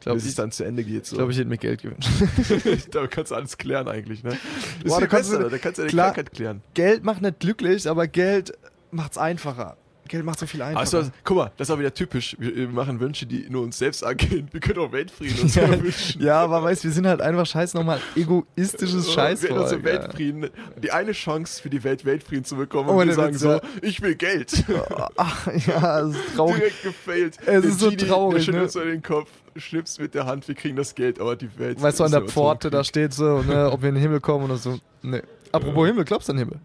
[0.00, 1.02] glaub, bis es ich- dann zu Ende geht.
[1.04, 1.16] Ich So.
[1.16, 2.08] glaube, ich hätte mir Geld gewünscht.
[2.90, 4.36] da kannst du alles klären eigentlich, ne?
[4.84, 6.06] Boah, da kannst du- besser, da kannst du ja die klar.
[6.12, 6.62] Krankheit klären.
[6.74, 8.52] Geld macht nicht glücklich, aber Geld
[8.90, 9.76] macht's einfacher.
[10.08, 10.98] Geld macht so viel einfacher.
[10.98, 12.36] Achso, guck mal, das ist auch wieder typisch.
[12.38, 14.48] Wir, wir machen Wünsche, die nur uns selbst angehen.
[14.52, 16.22] Wir können auch Weltfrieden uns ja, wünschen.
[16.22, 19.42] ja, aber weißt du, wir sind halt einfach scheiß nochmal egoistisches Scheiß.
[19.42, 20.50] Wir hätten uns so Weltfrieden,
[20.82, 23.40] die eine Chance für die Welt Weltfrieden zu bekommen Oh, und wir der sagen Witz,
[23.40, 23.60] so, ja.
[23.82, 24.64] ich will Geld.
[25.16, 26.56] Ach, ja, es ist traurig.
[26.56, 27.38] Direkt gefailt.
[27.46, 28.68] Es ist so Genie, traurig, Der schüttelt ne?
[28.70, 32.00] so den Kopf, schnippst mit der Hand, wir kriegen das Geld, aber die Welt Weißt
[32.00, 34.56] du, an der Pforte, da steht so, ne, ob wir in den Himmel kommen oder
[34.56, 34.78] so.
[35.02, 35.22] Nee.
[35.52, 36.60] Apropos Himmel, glaubst du an den Himmel?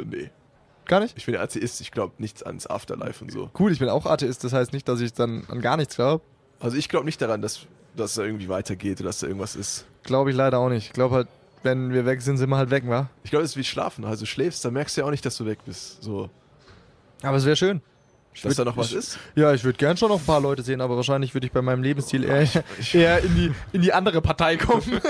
[0.00, 0.30] Äh, nee.
[0.90, 1.16] Gar nicht?
[1.16, 3.48] Ich bin Atheist, ich glaube nichts ans Afterlife und so.
[3.56, 6.24] Cool, ich bin auch Atheist, das heißt nicht, dass ich dann an gar nichts glaube.
[6.58, 7.60] Also ich glaube nicht daran, dass,
[7.96, 9.84] dass da irgendwie weitergeht oder dass da irgendwas ist.
[10.02, 10.86] Glaube ich leider auch nicht.
[10.88, 11.28] Ich glaube halt,
[11.62, 13.08] wenn wir weg sind, sind wir halt weg, wa?
[13.22, 14.04] Ich glaube, es ist wie Schlafen.
[14.04, 16.02] Also schläfst, dann merkst du ja auch nicht, dass du weg bist.
[16.02, 16.28] So.
[17.22, 17.80] Aber es wäre schön.
[18.42, 19.18] Dass da würd- noch was ich- ist?
[19.36, 21.62] Ja, ich würde gern schon noch ein paar Leute sehen, aber wahrscheinlich würde ich bei
[21.62, 22.48] meinem Lebensstil eher,
[22.92, 24.82] eher in, die, in die andere Partei kommen.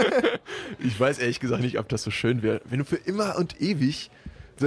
[0.78, 2.60] Ich weiß ehrlich gesagt nicht, ob das so schön wäre.
[2.64, 4.10] Wenn du für immer und ewig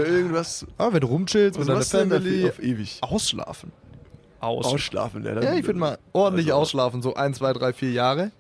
[0.02, 0.66] irgendwas.
[0.78, 2.98] aber wenn du rumchillst mit deiner du Family, auf ewig?
[3.02, 3.72] ausschlafen.
[4.39, 4.66] Aus.
[4.66, 5.36] Ausschlafen, ja.
[5.36, 8.32] dann- ja, ich würde mal ordentlich also- ausschlafen, so ein, zwei, drei, vier Jahre.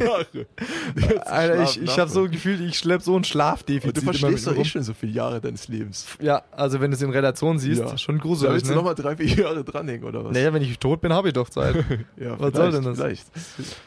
[0.00, 0.46] Jahre.
[1.24, 3.88] Alter, ich, ich habe so gefühlt, ich schlepp so ein Schlafdefizit.
[3.88, 6.06] Und du verstehst doch eh schon so viele Jahre deines Lebens.
[6.20, 7.98] Ja, also wenn du es in Relation siehst, Ja.
[7.98, 8.52] schon Da gruselig.
[8.54, 8.76] willst du Ne?
[8.76, 10.32] nochmal drei, vier Jahre dranhängen, oder was?
[10.32, 11.74] Naja, wenn ich tot bin, habe ich doch Zeit.
[12.16, 12.96] ja, was soll denn das?
[12.96, 13.24] Vielleicht.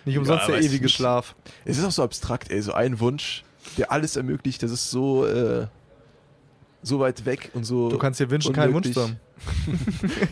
[0.06, 0.90] Nicht umsonst Ja, der ich ewige.
[0.90, 1.36] Schlaf.
[1.66, 2.62] Es ist auch so abstrakt, ey.
[2.62, 3.44] So ein Wunsch,
[3.78, 5.68] der alles ermöglicht, das ist so, äh,
[6.84, 7.90] so weit weg und so.
[7.90, 9.18] Du kannst dir wünschen, keinen Wunsch zu haben.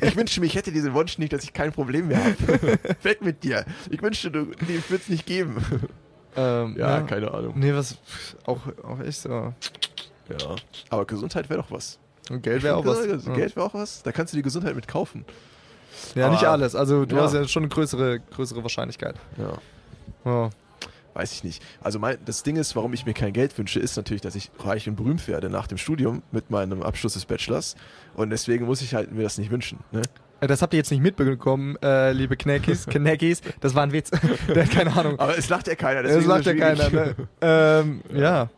[0.01, 2.79] Ich wünschte mir, ich hätte diesen Wunsch nicht, dass ich kein Problem mehr habe.
[3.03, 3.65] Weg mit dir.
[3.89, 5.57] Ich wünschte, du, die wird es nicht geben.
[6.35, 7.53] Ähm, Ja, keine Ahnung.
[7.57, 7.97] Nee, was
[8.45, 9.29] auch, auch echt so.
[9.29, 10.55] Ja.
[10.89, 11.99] Aber Gesundheit wäre doch was.
[12.29, 13.05] Und Geld wäre auch was.
[13.05, 13.33] Ja.
[13.35, 14.01] Geld wäre auch was.
[14.03, 15.23] Da kannst du die Gesundheit mit kaufen.
[16.15, 16.75] Ja, nicht Aber- alles.
[16.75, 17.23] Also du Ja.
[17.23, 19.15] hast ja schon eine größere, größere Wahrscheinlichkeit.
[19.37, 19.53] Ja.
[20.25, 20.49] Ja.
[21.15, 21.63] Weiß ich nicht.
[21.81, 24.51] Also mein, das Ding ist, warum ich mir kein Geld wünsche, ist natürlich, dass ich
[24.59, 27.75] reich und berühmt werde nach dem Studium mit meinem Abschluss des Bachelors.
[28.15, 29.79] Und deswegen muss ich halt mir das nicht wünschen.
[29.93, 30.01] Ne?
[30.41, 32.85] Äh, Das habt ihr jetzt nicht mitbekommen, äh, liebe Knackis.
[32.89, 34.11] Knackis, das war ein Witz.
[34.53, 35.17] Der hat keine Ahnung.
[35.17, 36.03] Aber es lacht ja keiner.
[36.03, 36.89] Das sagt ist ja es keiner.
[36.89, 37.15] Ne?
[37.39, 38.21] Ähm, ja.
[38.21, 38.49] Ja,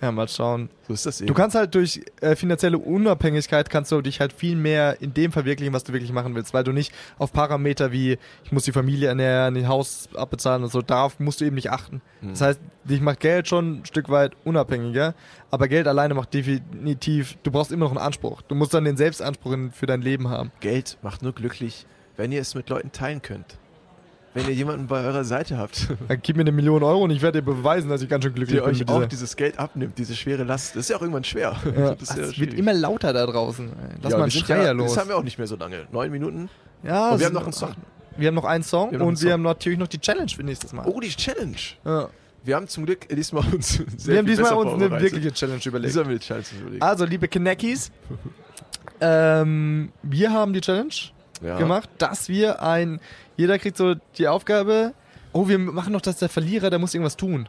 [0.00, 0.70] mal schauen.
[0.86, 1.28] So ist das eben.
[1.28, 5.32] Du kannst halt durch äh, finanzielle Unabhängigkeit kannst du dich halt viel mehr in dem
[5.32, 8.72] verwirklichen, was du wirklich machen willst, weil du nicht auf Parameter wie ich muss die
[8.72, 12.00] Familie ernähren, ein Haus abbezahlen und so, darauf musst du eben nicht achten.
[12.20, 12.30] Hm.
[12.30, 15.14] Das heißt, dich macht Geld schon ein Stück weit unabhängiger,
[15.50, 18.42] aber Geld alleine macht definitiv, du brauchst immer noch einen Anspruch.
[18.42, 20.52] Du musst dann den Selbstanspruch für dein Leben haben.
[20.60, 21.86] Geld macht nur glücklich,
[22.16, 23.58] wenn ihr es mit Leuten teilen könnt.
[24.34, 27.22] Wenn ihr jemanden bei eurer Seite habt, Dann gib mir eine Million Euro und ich
[27.22, 29.06] werde dir beweisen, dass ich ganz schön glücklich der bin euch mit auch dieser.
[29.08, 30.76] dieses Geld abnimmt, diese schwere Last.
[30.76, 31.56] Das ist ja auch irgendwann schwer.
[31.76, 32.58] Ja, Das ist ja es wird schwierig.
[32.58, 33.70] immer lauter da draußen.
[34.02, 34.90] Lass Ja, mal wir einen sind Schreier ja, los.
[34.92, 35.86] Das haben wir auch nicht mehr so lange.
[35.90, 36.48] Neun Minuten.
[36.82, 37.74] ja, Und es wir haben noch einen Song.
[38.16, 39.32] Wir haben noch einen Song Wir haben noch und einen wir Song.
[39.32, 40.86] haben natürlich noch die Challenge für nächstes Mal.
[40.86, 41.56] Oh, die Challenge.
[41.84, 42.08] Ja.
[42.44, 45.02] Wir haben zum Glück diesmal uns sehr Wir haben viel diesmal besser uns eine vorbereitet.
[45.12, 45.88] wirkliche Challenge überlegt.
[45.88, 46.82] Diesmal haben wir die Challenge überlegt.
[46.82, 47.90] Also, liebe Knackis,
[49.00, 50.92] ähm, wir haben die Challenge
[51.42, 51.58] ja.
[51.58, 53.00] gemacht, dass wir ein,
[53.36, 54.92] jeder kriegt so die Aufgabe,
[55.32, 57.48] oh, wir machen noch, dass der Verlierer, der muss irgendwas tun.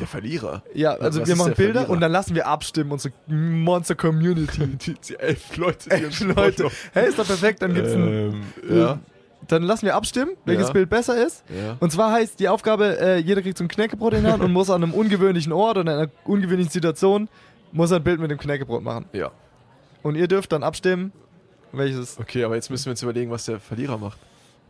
[0.00, 0.62] Der Verlierer.
[0.74, 1.92] Ja, also Was wir machen der Bilder Verlierer?
[1.92, 4.66] und dann lassen wir abstimmen, unsere Monster Community.
[4.86, 6.68] Die, die elf Leute, die Elf Leute.
[6.92, 8.98] Hey, ist doch perfekt, dann gibt's ein, Ähm, ja.
[9.48, 10.72] dann lassen wir abstimmen, welches Ja.
[10.72, 11.44] Bild besser ist.
[11.48, 11.76] ja.
[11.80, 14.52] Und zwar heißt die Aufgabe, äh, jeder kriegt so ein Knäckebrot in die Hand und
[14.52, 17.28] muss an einem ungewöhnlichen Ort oder in einer ungewöhnlichen Situation
[17.72, 19.06] muss ein Bild mit dem Knäckebrot machen.
[19.12, 19.30] Ja.
[20.02, 21.12] Und ihr dürft dann abstimmen,
[21.78, 22.18] welches.
[22.18, 24.18] Okay, aber jetzt müssen wir uns überlegen, was der Verlierer macht.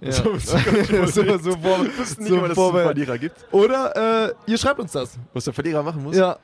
[0.01, 0.13] Ja.
[0.13, 0.57] So, so,
[1.07, 3.37] so, so, vor, nicht so mal, dass es einen Verlierer gibt.
[3.51, 5.19] Oder äh, ihr schreibt uns das.
[5.33, 6.15] Was der Verlierer machen muss?
[6.17, 6.37] Ja,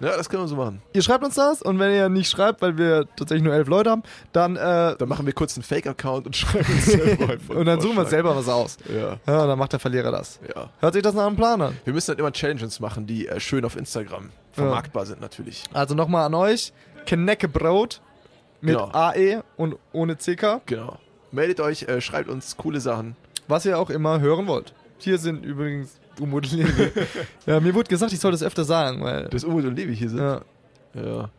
[0.00, 0.80] Ja, das können wir so machen.
[0.92, 3.90] ihr schreibt uns das und wenn ihr nicht schreibt, weil wir tatsächlich nur elf Leute
[3.90, 4.02] haben,
[4.32, 7.80] dann äh, Dann machen wir kurz einen Fake-Account und schreiben uns selber einfach und dann
[7.80, 8.76] suchen wir uns selber was aus.
[8.88, 10.38] Ja, Ja, und dann macht der Verlierer das.
[10.54, 10.70] ja.
[10.80, 11.76] Hört sich das nach einem Plan an.
[11.84, 15.64] Wir müssen dann immer Challenges machen, die äh, schön auf Instagram vermarktbar sind natürlich.
[15.72, 16.72] Also nochmal an euch:
[17.06, 18.00] Knäckebrot
[18.64, 18.90] mit Genau.
[18.92, 20.60] AE und ohne CK.
[20.66, 20.98] Genau.
[21.32, 23.16] Meldet euch, äh, schreibt uns coole Sachen.
[23.48, 24.72] was ihr auch immer hören wollt.
[24.98, 26.90] Hier sind übrigens Umut und Levi.
[27.46, 29.24] ja, mir wurde gesagt, ich soll das öfter sagen, weil.
[29.28, 30.18] Dass Umut und Levi hier sind.
[30.20, 30.40] ja,
[30.94, 31.30] Ja.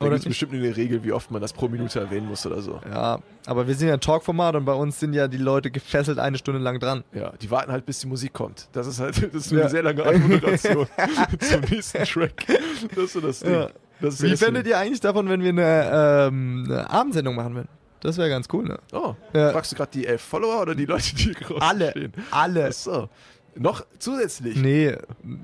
[0.00, 2.60] Da gibt es bestimmt eine Regel, wie oft man das pro Minute erwähnen muss oder
[2.60, 2.80] so.
[2.88, 6.20] ja, aber wir sind ja ein Talkformat und bei uns sind ja die Leute gefesselt
[6.20, 7.02] eine Stunde lang dran.
[7.12, 8.68] Ja, die warten halt, bis die Musik kommt.
[8.72, 9.62] Das ist halt das ist Ja.
[9.62, 10.86] eine sehr lange Anmoderation
[11.40, 12.46] zum nächsten Track.
[12.94, 13.52] Das ist so das Ding.
[13.54, 13.70] Ja.
[14.00, 17.68] Wie fändet ihr eigentlich davon, wenn wir eine, ähm, eine Abendsendung machen würden?
[18.00, 18.78] Das wäre ganz cool, ne?
[18.92, 19.50] Oh, Ja.
[19.50, 21.90] fragst du gerade die elf Follower oder die Leute, die gerade Alle.
[21.90, 22.12] stehen?
[22.30, 22.66] Alle.
[22.66, 23.08] Achso.
[23.56, 24.56] Noch zusätzlich?
[24.56, 24.94] Nee,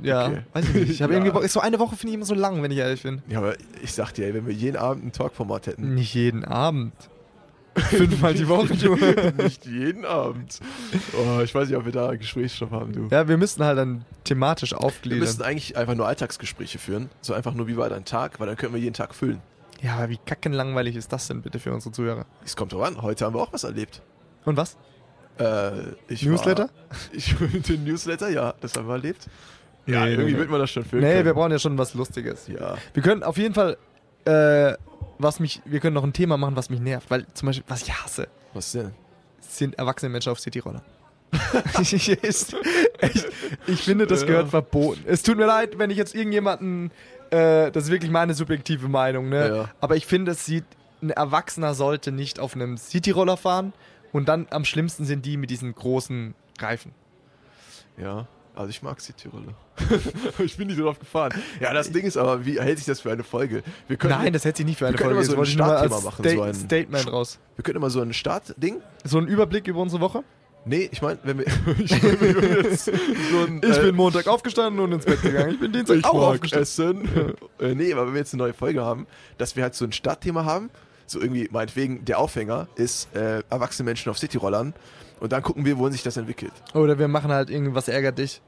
[0.02, 0.42] ja, Okay.
[0.52, 0.90] weiß ich nicht.
[0.90, 1.18] Ich habe Ja.
[1.18, 1.48] irgendwie Bock.
[1.48, 3.22] So eine Woche finde ich immer so lang, wenn ich ehrlich bin.
[3.26, 5.94] Ja, aber ich sag dir, ey, wenn wir jeden Abend ein Talkformat hätten.
[5.94, 6.92] Nicht jeden Abend.
[7.90, 8.96] Fünfmal die Woche nur.
[9.44, 10.60] Nicht jeden Abend.
[11.16, 13.08] Oh, ich weiß nicht, ob wir da Gesprächsstoff haben, du.
[13.10, 15.20] Ja, wir müssten halt dann thematisch wir aufgliedern.
[15.20, 17.10] müssten eigentlich einfach nur Alltagsgespräche führen.
[17.20, 18.38] So einfach nur, wie war dein Tag?
[18.40, 19.40] Weil dann können wir jeden Tag füllen.
[19.82, 22.26] Ja, aber wie kackenlangweilig ist das denn bitte für unsere Zuhörer?
[22.44, 23.02] Es kommt drauf an.
[23.02, 24.02] Heute haben wir auch was erlebt.
[24.44, 24.76] Und was?
[25.38, 25.72] Äh,
[26.08, 26.64] ich Newsletter?
[26.64, 26.70] War,
[27.12, 27.34] ich,
[27.66, 29.26] den Newsletter, ja, das haben wir erlebt.
[29.86, 30.38] Ja, Nee, irgendwie nee.
[30.38, 31.24] wird man das schon füllen Nee, können.
[31.26, 32.46] wir brauchen ja schon was Lustiges.
[32.46, 32.76] Ja.
[32.94, 33.76] Wir können auf jeden Fall,
[34.24, 34.74] äh,
[35.18, 37.10] was mich, wir können noch ein Thema machen, was mich nervt.
[37.10, 38.92] Weil zum Beispiel, was ich hasse, Was denn?
[39.40, 40.82] sind erwachsene Menschen auf Cityroller.
[41.80, 42.08] ich, ich,
[43.66, 44.26] ich, finde, das Ja.
[44.26, 45.02] gehört verboten.
[45.06, 46.90] Es tut mir leid, wenn ich jetzt irgendjemanden,
[47.30, 49.48] äh, das ist wirklich meine subjektive Meinung, ne?
[49.48, 49.70] Ja.
[49.80, 50.64] Aber ich finde, es sieht,
[51.02, 53.72] ein Erwachsener sollte nicht auf einem Cityroller fahren
[54.12, 56.92] und dann am schlimmsten sind die mit diesen großen Reifen.
[57.96, 58.26] Ja.
[58.54, 59.54] Also ich mag Cityrolle.
[60.38, 61.32] ich bin nicht so drauf gefahren.
[61.60, 63.62] Ja, das Ding ist aber, wie hält sich das für eine Folge?
[63.88, 65.32] Wir können, Nein, das hätte ich nicht für eine wir können Folge.
[65.32, 67.38] immer so ein Startthema machen, Sta so ein- Statement raus.
[67.56, 68.80] wir können immer so ein Startding.
[69.04, 70.22] So ein Überblick über unsere Woche.
[70.66, 71.46] Nee, ich meine, wenn wir,
[71.78, 75.20] ich mein, wenn wir jetzt so ein, Ich äh, bin Montag aufgestanden und ins Bett
[75.20, 75.50] gegangen.
[75.54, 77.04] Ich bin Dienstag ich auch aufgestanden.
[77.04, 77.34] Essen.
[77.60, 79.92] äh, nee, aber wenn wir jetzt eine neue Folge haben, dass wir halt so ein
[79.92, 80.70] Startthema haben,
[81.06, 84.72] so irgendwie, meinetwegen, der Aufhänger ist äh, erwachsene Menschen auf Cityrollern
[85.20, 86.52] und dann gucken wir, wohin sich das entwickelt.
[86.74, 88.40] Oder wir machen halt irgendwas ärgert dich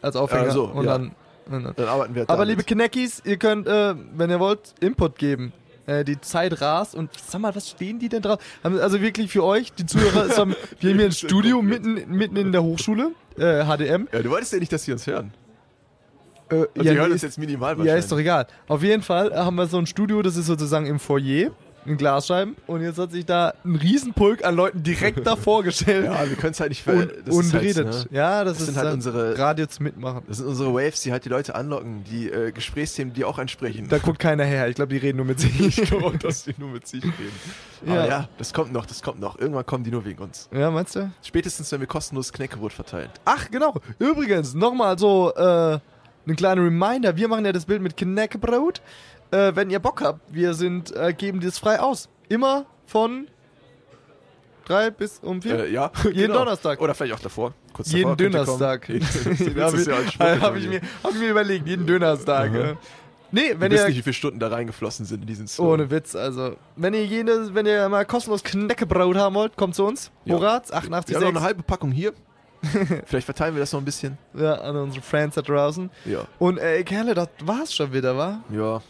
[0.00, 0.46] als Aufhänger.
[0.46, 0.92] Ja, so, und ja.
[0.98, 1.12] dann,
[1.50, 1.72] dann.
[1.76, 2.58] Dann arbeiten wir halt Aber damit.
[2.58, 5.52] liebe Kneckis, ihr könnt, äh, wenn ihr wollt, Input geben.
[5.84, 8.38] Äh, die Zeit rast und sag mal, was stehen die denn drauf?
[8.62, 10.50] Haben- Also wirklich für euch, die Zuhörer, ist am,
[10.80, 14.06] wir haben hier ein Studio mitten, mitten in der Hochschule, äh, HDM.
[14.12, 15.32] Ja, du wolltest ja nicht, dass sie uns hören.
[16.50, 18.04] Äh, Also ja, die hören uns jetzt minimal Ja, wahrscheinlich.
[18.04, 18.46] ist doch egal.
[18.68, 21.50] Auf jeden Fall haben wir so ein Studio, das ist sozusagen im Foyer,
[21.86, 22.56] in Glasscheiben.
[22.66, 26.52] Und jetzt hat sich da ein Riesenpulk an Leuten direkt davor gestellt Ja, wir können
[26.52, 27.86] es halt nicht ver und, das und ist halt, redet.
[27.86, 28.04] ne?
[28.10, 30.22] Ja, das, Das ist sind halt dann unsere- Radio zum Mitmachen.
[30.28, 33.88] Das sind unsere Waves, die halt die Leute anlocken, die äh, Gesprächsthemen, die auch ansprechen.
[33.88, 34.68] Da guckt keiner her.
[34.68, 35.58] Ich glaube, die reden nur mit sich.
[35.78, 37.12] ich glaube auch, dass die nur mit sich reden.
[37.86, 37.92] Ja.
[37.94, 39.38] Aber ja, das kommt noch, das kommt noch.
[39.38, 40.48] Irgendwann kommen die nur wegen uns.
[40.52, 41.10] ja, meinst du?
[41.22, 43.10] Spätestens, wenn wir kostenlos Knäckebrot verteilen.
[43.24, 43.74] Ach, genau.
[43.98, 45.78] Übrigens, nochmal so äh,
[46.26, 47.16] ein kleiner Reminder.
[47.16, 48.80] Wir machen ja das Bild mit Knäckebrot.
[49.30, 52.08] Äh, wenn ihr Bock habt, wir sind, äh, geben das frei aus.
[52.28, 53.28] Immer von
[54.64, 55.64] drei bis um vier.
[55.64, 56.80] Äh, ja, Jeden Donnerstag.
[56.80, 57.54] Oder vielleicht auch davor.
[57.72, 58.88] Kurz jeden Donnerstag.
[58.88, 59.88] habe ich,
[60.20, 62.54] hab ich, mir, hab ich mir überlegt, jeden Donnerstag.
[62.54, 62.74] äh.
[63.34, 65.66] Nee, Wenn wenn ihr nicht, wie viele Stunden da reingeflossen sind in diesen Song.
[65.66, 66.54] Ohne Witz, also.
[66.76, 70.10] Wenn ihr jene, wenn ihr mal kostenlos Knäckebrot haben wollt, kommt zu uns.
[70.26, 70.34] Ja.
[70.34, 71.26] Horaz, Wir haben noch 88,6.
[71.28, 72.12] eine halbe Packung hier.
[73.06, 74.18] vielleicht verteilen wir das noch ein bisschen.
[74.34, 75.90] Ja, an unsere Friends da draußen.
[76.04, 76.24] Ja.
[76.38, 78.40] Und ey, Kerle, das war's schon wieder, wa?
[78.50, 78.82] Ja.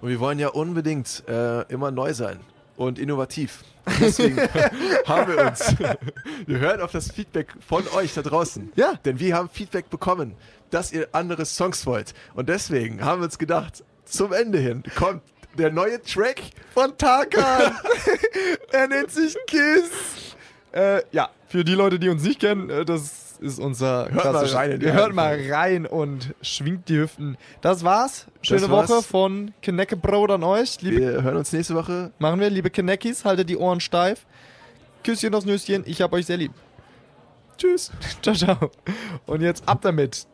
[0.00, 2.40] Und wir wollen ja unbedingt äh, immer neu sein
[2.76, 3.62] und innovativ.
[4.00, 4.36] Deswegen
[5.06, 5.74] haben wir uns.
[6.46, 8.72] wir hören auf das Feedback von euch da draußen.
[8.76, 8.94] Ja.
[9.04, 10.34] Denn wir haben Feedback bekommen,
[10.70, 12.14] dass ihr andere Songs wollt.
[12.34, 15.22] Und deswegen haben wir uns gedacht, zum Ende hin kommt
[15.56, 16.42] der neue Track.
[16.72, 17.74] Von Tarkan.
[18.72, 20.34] er nennt sich Kiss.
[20.72, 24.44] Äh, ja, für die Leute, die uns nicht kennen, äh, das ist unser Hört mal
[24.44, 27.36] rein Ihr Hört mal rein und schwingt die Hüften.
[27.60, 28.26] Das war's.
[28.42, 28.90] Schöne Das war's.
[28.90, 30.82] Woche von Kneckebrot an euch.
[30.82, 32.10] Liebe Wir hören uns nächste Woche.
[32.18, 34.26] Machen wir, liebe Kneckis, haltet die Ohren steif.
[35.04, 36.50] Küsschen aufs Nüsschen, ich hab euch sehr lieb.
[37.56, 37.92] Tschüss.
[38.22, 38.70] Ciao, ciao.
[39.26, 40.26] Und jetzt ab damit.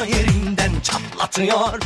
[0.00, 1.80] Orta yerinden çatlatıyor.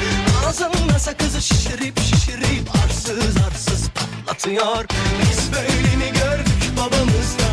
[0.46, 4.84] Ağzında sakızı şişirip şişirip arsız arsız patlatıyor.
[5.22, 7.43] Biz böyle mi gördük babamızdan